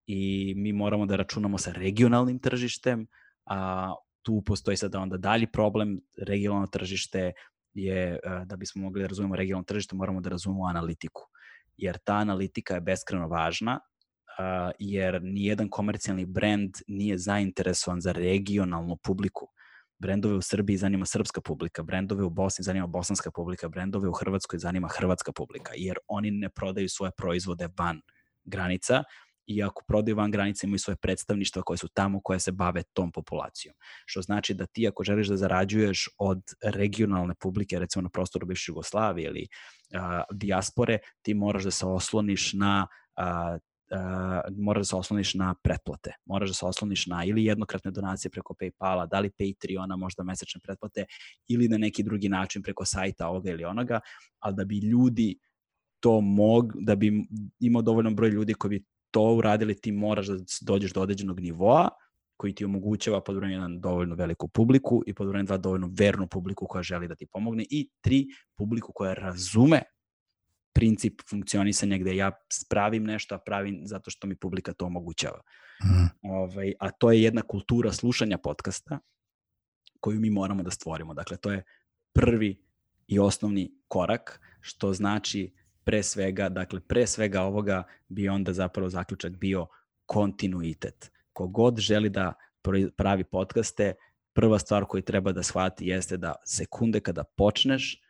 i 0.07 0.55
mi 0.57 0.73
moramo 0.73 1.07
da 1.07 1.17
računamo 1.17 1.59
sa 1.59 1.73
regionalnim 1.73 2.39
tržištem, 2.39 3.07
a 3.47 3.93
tu 4.23 4.43
postoji 4.47 4.77
sada 4.77 5.01
onda 5.01 5.17
dalji 5.17 5.47
problem, 5.47 6.01
regionalno 6.19 6.67
tržište 6.67 7.33
je, 7.75 8.19
da 8.45 8.57
bismo 8.57 8.83
mogli 8.83 9.03
da 9.03 9.09
razumemo 9.09 9.37
regionalno 9.37 9.65
tržište, 9.65 9.97
moramo 9.97 10.21
da 10.21 10.31
razumemo 10.31 10.67
analitiku. 10.67 11.23
Jer 11.77 11.99
ta 11.99 12.15
analitika 12.15 12.75
je 12.75 12.81
beskreno 12.81 13.29
važna, 13.29 13.81
jer 14.79 15.23
nijedan 15.23 15.69
komercijalni 15.69 16.27
brand 16.27 16.71
nije 16.87 17.19
zainteresovan 17.19 18.01
za 18.01 18.13
regionalnu 18.13 18.97
publiku 18.97 19.49
brendove 19.99 20.35
u 20.35 20.43
Srbiji 20.43 20.77
zanima 20.77 21.07
srpska 21.07 21.41
publika, 21.41 21.83
brendove 21.83 22.25
u 22.25 22.31
Bosni 22.31 22.63
zanima 22.63 22.87
bosanska 22.87 23.31
publika, 23.31 23.69
brendove 23.69 24.09
u 24.09 24.13
Hrvatskoj 24.13 24.59
zanima 24.59 24.89
hrvatska 24.89 25.33
publika, 25.33 25.73
jer 25.77 25.99
oni 26.09 26.31
ne 26.31 26.49
prodaju 26.49 26.89
svoje 26.89 27.13
proizvode 27.17 27.69
van 27.79 28.01
granica 28.45 29.03
i 29.47 29.63
ako 29.63 29.83
prodaju 29.89 30.17
van 30.17 30.31
granica 30.31 30.67
imaju 30.67 30.79
svoje 30.79 30.97
predstavništva 30.97 31.63
koje 31.63 31.79
su 31.79 31.89
tamo 31.89 32.21
koje 32.25 32.41
se 32.41 32.53
bave 32.53 32.83
tom 32.93 33.13
populacijom. 33.13 33.75
Što 34.07 34.23
znači 34.23 34.55
da 34.55 34.67
ti 34.67 34.89
ako 34.89 35.05
želiš 35.05 35.29
da 35.29 35.37
zarađuješ 35.37 36.09
od 36.19 36.43
regionalne 36.65 37.35
publike, 37.41 37.79
recimo 37.79 38.03
na 38.03 38.09
prostoru 38.09 38.47
bivše 38.47 38.71
Jugoslavije 38.71 39.27
ili 39.27 39.47
a, 39.95 40.23
dijaspore, 40.33 40.99
ti 41.23 41.35
moraš 41.35 41.65
da 41.65 41.71
se 41.71 41.87
osloniš 41.87 42.53
na 42.53 42.87
a, 43.17 43.59
uh, 43.91 44.57
moraš 44.57 44.81
da 44.81 44.85
se 44.85 44.97
osloniš 44.97 45.35
na 45.35 45.55
pretplate, 45.63 46.13
moraš 46.25 46.51
da 46.51 46.55
se 46.55 46.67
osloniš 46.67 47.07
na 47.07 47.25
ili 47.25 47.45
jednokratne 47.45 47.91
donacije 47.91 48.31
preko 48.31 48.55
Paypala, 48.55 49.09
da 49.09 49.21
li 49.21 49.31
Patreona, 49.31 49.97
možda 49.97 50.23
mesečne 50.23 50.61
pretplate, 50.61 51.05
ili 51.49 51.69
na 51.69 51.79
neki 51.79 52.03
drugi 52.03 52.29
način 52.29 52.63
preko 52.63 52.85
sajta 52.85 53.29
ovoga 53.29 53.51
ili 53.51 53.65
onoga, 53.65 54.01
ali 54.39 54.55
da 54.55 54.65
bi 54.65 54.79
ljudi 54.79 55.39
to 56.01 56.21
mog, 56.21 56.73
da 56.81 56.97
bi 56.97 57.25
imao 57.61 57.83
dovoljno 57.83 58.11
broj 58.11 58.31
ljudi 58.31 58.55
koji 58.55 58.79
bi 58.79 58.85
to 59.11 59.35
uradili, 59.35 59.81
ti 59.81 59.93
moraš 59.93 60.27
da 60.27 60.37
dođeš 60.61 60.93
do 60.93 61.01
određenog 61.01 61.41
nivoa, 61.41 61.89
koji 62.37 62.55
ti 62.55 62.65
omogućava 62.65 63.21
pod 63.21 63.37
brojem 63.37 63.81
dovoljno 63.81 64.15
veliku 64.15 64.49
publiku 64.49 65.03
i 65.07 65.15
pod 65.15 65.29
brojem 65.29 65.47
dovoljno 65.47 65.91
vernu 65.99 66.27
publiku 66.27 66.67
koja 66.67 66.83
želi 66.83 67.09
da 67.09 67.15
ti 67.15 67.27
pomogne 67.27 67.65
i 67.71 67.89
tri 68.01 68.27
publiku 68.57 68.93
koja 68.95 69.15
razume 69.15 69.83
princip 70.75 71.23
funkcionisanja 71.31 71.99
gde 71.99 72.17
ja 72.17 72.31
pravim 72.69 73.05
nešto, 73.05 73.35
a 73.35 73.39
pravim 73.39 73.83
zato 73.87 74.11
što 74.11 74.27
mi 74.27 74.37
publika 74.37 74.73
to 74.73 74.87
omogućava. 74.87 75.41
Mm. 75.85 76.31
Ovaj, 76.31 76.73
a 76.81 76.91
to 76.91 77.13
je 77.13 77.23
jedna 77.23 77.43
kultura 77.43 77.93
slušanja 77.93 78.39
podcasta 78.39 78.99
koju 80.01 80.21
mi 80.21 80.31
moramo 80.31 80.63
da 80.63 80.71
stvorimo. 80.71 81.15
Dakle, 81.15 81.37
to 81.37 81.53
je 81.53 81.63
prvi 82.13 82.63
i 83.07 83.19
osnovni 83.19 83.73
korak, 83.89 84.41
što 84.61 84.93
znači 84.93 85.53
pre 85.85 86.03
svega, 86.03 86.49
dakle, 86.49 86.81
pre 86.81 87.07
svega 87.07 87.43
ovoga 87.43 87.83
bi 88.09 88.29
onda 88.29 88.53
zapravo 88.53 88.89
zaključak 88.89 89.33
bio 89.37 89.67
kontinuitet. 90.07 91.13
Kogod 91.33 91.79
želi 91.79 92.11
da 92.11 92.33
pravi 92.97 93.25
podcaste, 93.25 93.95
prva 94.33 94.59
stvar 94.59 94.85
koju 94.85 95.03
treba 95.03 95.33
da 95.33 95.43
shvati 95.43 95.87
jeste 95.87 96.17
da 96.17 96.35
sekunde 96.45 97.01
kada 97.01 97.25
počneš, 97.25 98.04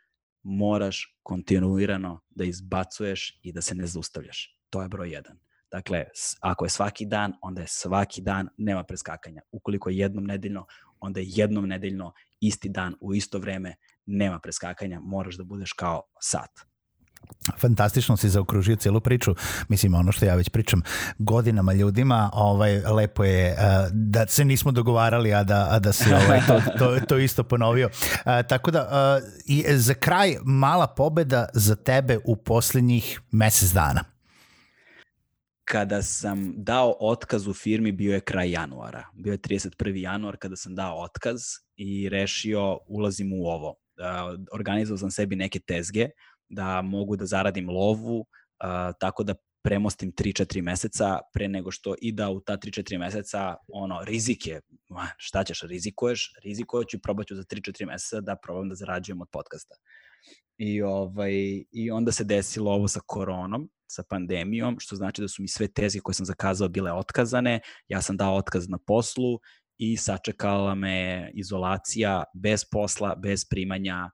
moraš 0.45 1.17
kontinuirano 1.23 2.21
da 2.29 2.43
izbacuješ 2.43 3.39
i 3.43 3.51
da 3.51 3.61
se 3.61 3.75
ne 3.75 3.87
zaustavljaš. 3.87 4.59
To 4.69 4.81
je 4.81 4.89
broj 4.89 5.11
jedan. 5.11 5.39
Dakle, 5.71 6.05
ako 6.39 6.65
je 6.65 6.69
svaki 6.69 7.05
dan, 7.05 7.33
onda 7.41 7.61
je 7.61 7.67
svaki 7.67 8.21
dan, 8.21 8.49
nema 8.57 8.83
preskakanja. 8.83 9.41
Ukoliko 9.51 9.89
je 9.89 9.97
jednom 9.97 10.23
nedeljno, 10.23 10.65
onda 10.99 11.19
je 11.19 11.25
jednom 11.29 11.67
nedeljno, 11.67 12.13
isti 12.39 12.69
dan, 12.69 12.95
u 13.01 13.13
isto 13.13 13.39
vreme, 13.39 13.75
nema 14.05 14.39
preskakanja, 14.39 14.99
moraš 14.99 15.37
da 15.37 15.43
budeš 15.43 15.73
kao 15.73 16.03
sat 16.21 16.74
fantastično 17.57 18.17
si 18.17 18.29
zaokružio 18.29 18.75
celu 18.75 19.01
priču. 19.01 19.35
Mislim, 19.67 19.93
ono 19.93 20.11
što 20.11 20.25
ja 20.25 20.35
već 20.35 20.49
pričam 20.49 20.81
godinama 21.17 21.73
ljudima, 21.73 22.29
ovaj, 22.33 22.79
lepo 22.79 23.23
je 23.23 23.51
uh, 23.51 23.57
da 23.91 24.27
se 24.27 24.45
nismo 24.45 24.71
dogovarali, 24.71 25.33
a 25.33 25.43
da, 25.43 25.67
a 25.69 25.79
da 25.79 25.93
si 25.93 26.13
ovaj, 26.25 26.41
to, 26.47 26.61
to, 26.77 26.99
to 27.07 27.17
isto 27.17 27.43
ponovio. 27.43 27.87
Uh, 27.87 28.47
tako 28.49 28.71
da, 28.71 28.81
uh, 28.81 29.29
i 29.45 29.65
za 29.77 29.93
kraj, 29.93 30.35
mala 30.45 30.87
pobeda 30.87 31.49
za 31.53 31.75
tebe 31.75 32.19
u 32.25 32.35
poslednjih 32.35 33.21
mesec 33.31 33.71
dana. 33.71 34.03
Kada 35.65 36.01
sam 36.01 36.53
dao 36.57 36.95
otkaz 36.99 37.47
u 37.47 37.53
firmi, 37.53 37.91
bio 37.91 38.13
je 38.13 38.19
kraj 38.19 38.51
januara. 38.51 39.03
Bio 39.13 39.31
je 39.31 39.37
31. 39.37 39.95
januar 39.95 40.37
kada 40.37 40.55
sam 40.55 40.75
dao 40.75 41.01
otkaz 41.01 41.41
i 41.75 42.09
rešio 42.09 42.79
ulazim 42.87 43.33
u 43.33 43.45
ovo. 43.45 43.69
Uh, 43.69 43.75
organizovao 44.53 44.97
sam 44.97 45.11
sebi 45.11 45.35
neke 45.35 45.59
tezge, 45.59 46.09
da 46.49 46.81
mogu 46.81 47.15
da 47.15 47.25
zaradim 47.25 47.69
lovu, 47.69 48.19
uh, 48.19 48.25
tako 48.99 49.23
da 49.23 49.35
premostim 49.65 50.11
3-4 50.13 50.61
meseca 50.61 51.19
pre 51.33 51.47
nego 51.47 51.71
što 51.71 51.95
i 52.01 52.11
da 52.11 52.29
u 52.29 52.39
ta 52.39 52.57
3-4 52.57 52.99
meseca 52.99 53.55
ono, 53.67 54.03
rizik 54.03 54.47
je, 54.47 54.61
šta 55.17 55.43
ćeš, 55.43 55.61
rizikuješ, 55.61 56.33
rizikoću 56.43 56.97
i 56.97 57.01
probat 57.01 57.27
ću 57.27 57.35
za 57.35 57.43
3-4 57.43 57.87
meseca 57.87 58.21
da 58.21 58.35
probam 58.35 58.69
da 58.69 58.75
zarađujem 58.75 59.21
od 59.21 59.27
podcasta. 59.31 59.75
I, 60.57 60.81
ovaj, 60.81 61.33
I 61.71 61.91
onda 61.91 62.11
se 62.11 62.23
desilo 62.23 62.71
ovo 62.71 62.87
sa 62.87 62.99
koronom, 63.05 63.69
sa 63.87 64.03
pandemijom, 64.09 64.75
što 64.79 64.95
znači 64.95 65.21
da 65.21 65.27
su 65.27 65.41
mi 65.41 65.47
sve 65.47 65.67
teze 65.67 65.99
koje 65.99 66.15
sam 66.15 66.25
zakazao 66.25 66.69
bile 66.69 66.91
otkazane, 66.93 67.59
ja 67.87 68.01
sam 68.01 68.17
dao 68.17 68.35
otkaz 68.35 68.69
na 68.69 68.77
poslu 68.87 69.39
i 69.77 69.97
sačekala 69.97 70.75
me 70.75 71.31
izolacija 71.33 72.23
bez 72.33 72.63
posla, 72.71 73.15
bez 73.15 73.45
primanja, 73.49 74.09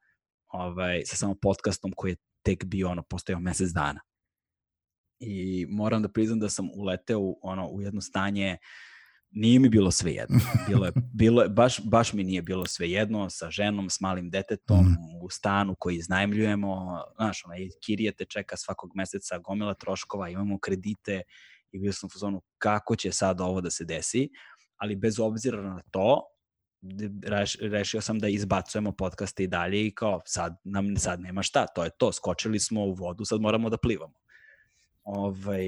ovaj, 0.53 1.01
sa 1.05 1.15
samo 1.15 1.35
podcastom 1.41 1.91
koji 1.95 2.11
je 2.11 2.17
tek 2.45 2.65
bio 2.65 2.89
ono, 2.89 3.03
postojao 3.03 3.39
mesec 3.39 3.69
dana. 3.69 4.01
I 5.19 5.65
moram 5.69 6.01
da 6.01 6.09
priznam 6.09 6.39
da 6.39 6.49
sam 6.49 6.69
uleteo 6.75 7.19
u, 7.19 7.39
ono, 7.41 7.67
u 7.67 7.81
jedno 7.81 8.01
stanje 8.01 8.57
nije 9.31 9.59
mi 9.59 9.69
bilo 9.69 9.91
sve 9.91 10.11
jedno. 10.11 10.39
Bilo 10.67 10.85
je, 10.85 10.91
bilo 11.19 11.41
je, 11.41 11.49
baš, 11.49 11.79
baš 11.83 12.13
mi 12.13 12.23
nije 12.23 12.41
bilo 12.41 12.65
sve 12.65 12.91
jedno 12.91 13.29
sa 13.29 13.49
ženom, 13.49 13.89
s 13.89 13.99
malim 13.99 14.29
detetom, 14.29 14.85
mm. 14.85 14.95
u 15.23 15.29
stanu 15.29 15.75
koji 15.79 15.95
iznajmljujemo, 15.95 17.01
znaš, 17.15 17.45
onaj, 17.45 17.67
kirije 17.85 18.11
te 18.11 18.25
čeka 18.25 18.57
svakog 18.57 18.91
meseca, 18.95 19.37
gomila 19.37 19.73
troškova, 19.73 20.29
imamo 20.29 20.59
kredite 20.59 21.21
i 21.71 21.79
bio 21.79 21.93
sam 21.93 22.09
u 22.15 22.19
zonu 22.19 22.41
kako 22.57 22.95
će 22.95 23.11
sad 23.11 23.41
ovo 23.41 23.61
da 23.61 23.69
se 23.69 23.85
desi, 23.85 24.29
ali 24.77 24.95
bez 24.95 25.19
obzira 25.19 25.61
na 25.61 25.81
to, 25.91 26.21
reš, 27.23 27.57
rešio 27.61 28.01
sam 28.01 28.19
da 28.19 28.27
izbacujemo 28.27 28.91
podcaste 28.91 29.43
i 29.43 29.47
dalje 29.47 29.87
i 29.87 29.91
kao 29.91 30.21
sad 30.25 30.55
nam 30.63 30.97
sad 30.97 31.19
nema 31.19 31.43
šta, 31.43 31.67
to 31.67 31.83
je 31.83 31.89
to, 31.97 32.11
skočili 32.11 32.59
smo 32.59 32.85
u 32.85 32.93
vodu, 32.93 33.25
sad 33.25 33.41
moramo 33.41 33.69
da 33.69 33.77
plivamo. 33.77 34.13
Ovaj, 35.03 35.65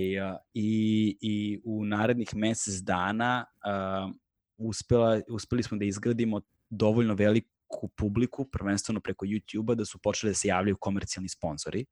i, 0.53 1.17
I 1.21 1.61
u 1.65 1.85
narednih 1.85 2.35
mesec 2.35 2.75
dana 2.75 3.45
uh, 3.45 4.13
uspela, 4.57 5.21
uspeli 5.29 5.63
smo 5.63 5.77
da 5.77 5.85
izgradimo 5.85 6.41
dovoljno 6.69 7.13
veliku 7.13 7.87
publiku, 7.97 8.45
prvenstveno 8.45 8.99
preko 8.99 9.25
YouTube-a, 9.25 9.75
da 9.75 9.85
su 9.85 9.99
počeli 9.99 10.29
da 10.31 10.35
se 10.35 10.47
javljaju 10.47 10.77
komercijalni 10.79 11.29
sponzori. 11.29 11.85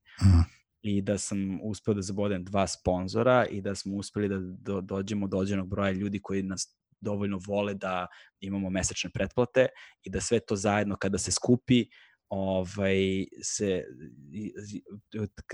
I 0.82 1.02
da 1.02 1.18
sam 1.18 1.60
uspeo 1.62 1.94
da 1.94 2.02
zabodem 2.02 2.44
dva 2.44 2.66
sponzora 2.66 3.46
i 3.46 3.60
da 3.60 3.74
smo 3.74 3.96
uspeli 3.96 4.28
da 4.28 4.38
do, 4.40 4.80
dođemo 4.80 5.28
do 5.28 5.36
određenog 5.36 5.68
broja 5.68 5.90
ljudi 5.90 6.18
koji 6.22 6.42
nas 6.42 6.76
dovoljno 7.02 7.40
vole 7.46 7.74
da 7.74 8.06
imamo 8.40 8.70
mesečne 8.70 9.10
pretplate 9.10 9.66
i 10.02 10.10
da 10.10 10.20
sve 10.20 10.40
to 10.40 10.56
zajedno 10.56 10.96
kada 10.96 11.18
se 11.18 11.32
skupi 11.32 11.84
ovaj, 12.28 13.26
se, 13.42 13.84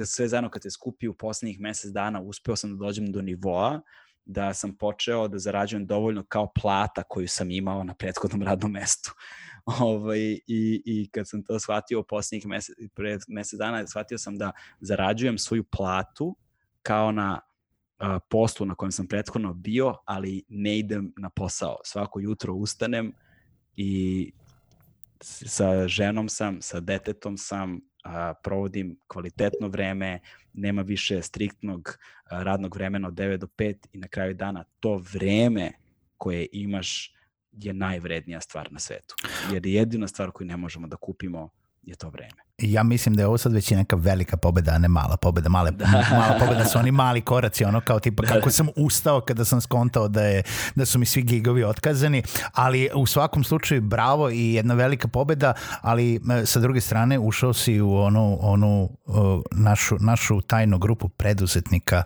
sve 0.04 0.28
zajedno 0.28 0.50
kad 0.50 0.62
se 0.62 0.70
skupi 0.70 1.08
u 1.08 1.14
poslednjih 1.14 1.60
mesec 1.60 1.90
dana, 1.90 2.20
uspeo 2.20 2.56
sam 2.56 2.70
da 2.70 2.84
dođem 2.84 3.12
do 3.12 3.22
nivoa 3.22 3.80
da 4.28 4.54
sam 4.54 4.76
počeo 4.76 5.28
da 5.28 5.38
zarađujem 5.38 5.86
dovoljno 5.86 6.24
kao 6.28 6.52
plata 6.60 7.02
koju 7.02 7.28
sam 7.28 7.50
imao 7.50 7.84
na 7.84 7.94
prethodnom 7.94 8.42
radnom 8.42 8.72
mestu. 8.72 9.14
Ovaj, 9.80 10.20
i, 10.46 10.82
I 10.84 11.10
kad 11.12 11.28
sam 11.28 11.44
to 11.44 11.58
shvatio 11.58 12.02
poslednjih 12.02 12.46
mesec, 12.46 12.76
pred 12.94 13.20
mesec 13.28 13.58
dana, 13.58 13.86
shvatio 13.86 14.18
sam 14.18 14.38
da 14.38 14.52
zarađujem 14.80 15.38
svoju 15.38 15.64
platu 15.64 16.36
kao 16.82 17.12
na 17.12 17.40
poslu 18.30 18.66
na 18.66 18.74
kojem 18.74 18.92
sam 18.92 19.06
prethodno 19.06 19.54
bio, 19.54 19.94
ali 20.04 20.42
ne 20.48 20.78
idem 20.78 21.12
na 21.16 21.30
posao. 21.30 21.76
Svako 21.84 22.20
jutro 22.20 22.54
ustanem 22.54 23.12
i 23.76 24.32
sa 25.20 25.88
ženom 25.88 26.28
sam, 26.28 26.62
sa 26.62 26.80
detetom 26.80 27.36
sam, 27.36 27.80
a, 28.04 28.34
provodim 28.42 28.98
kvalitetno 29.06 29.68
vreme, 29.68 30.20
nema 30.52 30.82
više 30.82 31.22
striktnog 31.22 31.98
a, 32.24 32.42
radnog 32.42 32.74
vremena 32.74 33.08
od 33.08 33.14
9 33.14 33.36
do 33.36 33.46
5 33.46 33.76
i 33.92 33.98
na 33.98 34.08
kraju 34.08 34.34
dana 34.34 34.64
to 34.80 35.02
vreme 35.12 35.72
koje 36.16 36.46
imaš 36.52 37.14
je 37.52 37.72
najvrednija 37.72 38.40
stvar 38.40 38.72
na 38.72 38.78
svetu. 38.78 39.14
Jer 39.52 39.66
jedina 39.66 40.08
stvar 40.08 40.30
koju 40.30 40.46
ne 40.46 40.56
možemo 40.56 40.86
da 40.86 40.96
kupimo 40.96 41.50
je 41.82 41.96
to 41.96 42.10
vreme. 42.10 42.47
Ja 42.62 42.82
mislim 42.82 43.14
da 43.14 43.22
je 43.22 43.26
ovo 43.26 43.38
sad 43.38 43.52
već 43.52 43.70
neka 43.70 43.96
velika 43.96 44.36
pobeda, 44.36 44.72
a 44.72 44.78
ne 44.78 44.88
mala 44.88 45.16
pobeda. 45.16 45.48
Male, 45.48 45.70
da. 45.70 45.86
Mala 46.18 46.36
pobeda 46.38 46.64
su 46.64 46.78
oni 46.78 46.90
mali 46.90 47.20
koraci, 47.20 47.64
ono 47.64 47.80
kao 47.80 48.00
tipa 48.00 48.22
da. 48.22 48.28
kako 48.28 48.50
sam 48.50 48.68
ustao 48.76 49.20
kada 49.20 49.44
sam 49.44 49.60
skontao 49.60 50.08
da, 50.08 50.22
je, 50.22 50.42
da 50.74 50.86
su 50.86 50.98
mi 50.98 51.06
svi 51.06 51.22
gigovi 51.22 51.64
otkazani, 51.64 52.22
ali 52.52 52.90
u 52.94 53.06
svakom 53.06 53.44
slučaju 53.44 53.80
bravo 53.80 54.30
i 54.30 54.54
jedna 54.54 54.74
velika 54.74 55.08
pobeda, 55.08 55.52
ali 55.80 56.14
e, 56.14 56.46
sa 56.46 56.60
druge 56.60 56.80
strane 56.80 57.18
ušao 57.18 57.52
si 57.52 57.80
u 57.80 57.96
onu, 57.96 58.38
onu 58.40 58.90
našu, 59.52 59.96
našu 60.00 60.40
tajnu 60.40 60.78
grupu 60.78 61.08
preduzetnika, 61.08 62.02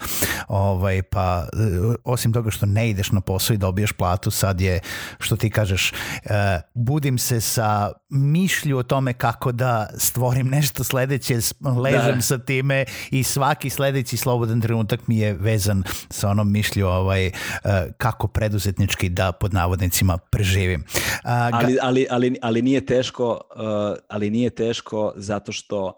ovaj, 0.49 1.03
pa 1.03 1.47
e, 1.53 1.97
osim 2.05 2.33
toga 2.33 2.51
što 2.51 2.67
ne 2.67 2.91
ideš 2.91 3.13
na 3.13 3.21
posao 3.21 3.55
i 3.55 3.59
dobiješ 3.59 3.93
platu, 3.93 4.31
sad 4.31 4.61
je, 4.61 4.81
što 5.19 5.37
ti 5.37 5.51
kažeš, 5.51 5.93
e, 5.93 6.61
budim 6.75 7.19
se 7.19 7.41
sa 7.41 7.93
mišlju 8.11 8.79
o 8.79 8.83
tome 8.83 9.13
kako 9.13 9.53
da 9.53 9.89
stvorim 9.99 10.42
radim 10.43 10.51
nešto 10.51 10.85
sledeće, 10.85 11.35
ležem 11.83 12.17
da. 12.17 12.23
sa 12.23 12.39
time 12.39 12.85
i 13.11 13.23
svaki 13.23 13.71
sledeći 13.71 14.17
slobodan 14.17 14.61
trenutak 14.61 15.09
mi 15.09 15.19
je 15.19 15.33
vezan 15.33 15.83
sa 16.11 16.29
onom 16.31 16.53
mišlju 16.53 16.87
ovaj, 16.87 17.27
uh, 17.27 17.71
kako 17.97 18.29
preduzetnički 18.29 19.09
da 19.09 19.33
pod 19.33 19.55
navodnicima 19.55 20.19
preživim. 20.19 20.85
Uh, 20.85 21.31
ali, 21.53 21.79
ali, 21.83 22.07
ali, 22.11 22.37
ali 22.43 22.63
nije 22.63 22.87
teško, 22.87 23.31
uh, 23.31 23.97
ali 24.09 24.31
nije 24.31 24.51
teško 24.51 25.13
zato 25.17 25.53
što 25.53 25.93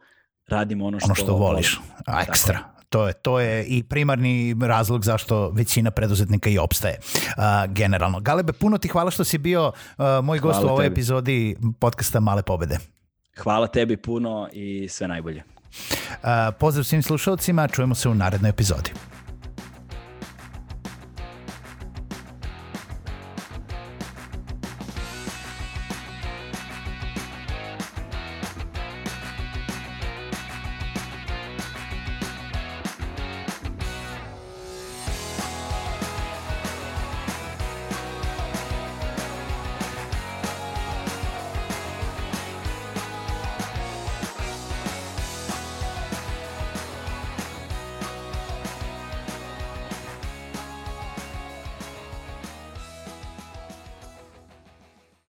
radimo 0.49 0.87
ono 0.87 1.01
što, 1.01 1.07
ono 1.07 1.15
što 1.15 1.33
voliš. 1.37 1.81
A, 2.07 2.23
ekstra. 2.23 2.59
Tako 2.59 2.75
to 2.95 3.07
je, 3.07 3.13
to 3.13 3.41
je 3.41 3.65
i 3.65 3.83
primarni 3.83 4.57
razlog 4.63 5.05
zašto 5.05 5.51
većina 5.51 5.91
preduzetnika 5.91 6.51
i 6.51 6.59
opstaje 6.59 6.99
uh, 6.99 7.73
generalno. 7.73 8.21
Galebe, 8.21 8.53
puno 8.53 8.79
ti 8.79 8.89
hvala 8.89 9.11
što 9.11 9.25
si 9.25 9.39
bio 9.39 9.67
uh, 9.69 10.05
moj 10.23 10.39
hvala 10.39 10.55
gost 10.55 10.65
u 10.65 10.69
ovoj 10.69 10.85
tebi. 10.85 10.93
epizodi 10.93 11.57
podcasta 11.81 12.21
Male 12.21 12.43
pobede. 12.43 12.79
Hvala 13.39 13.67
tebi 13.67 13.97
puno 13.97 14.49
i 14.53 14.89
sve 14.89 15.09
najbolje. 15.09 15.43
Uh, 15.43 16.29
pozdrav 16.61 16.85
svim 16.85 17.03
slušalcima, 17.03 17.69
čujemo 17.69 17.95
se 17.95 18.09
u 18.09 18.15
narednoj 18.15 18.51
epizodi. 18.51 18.91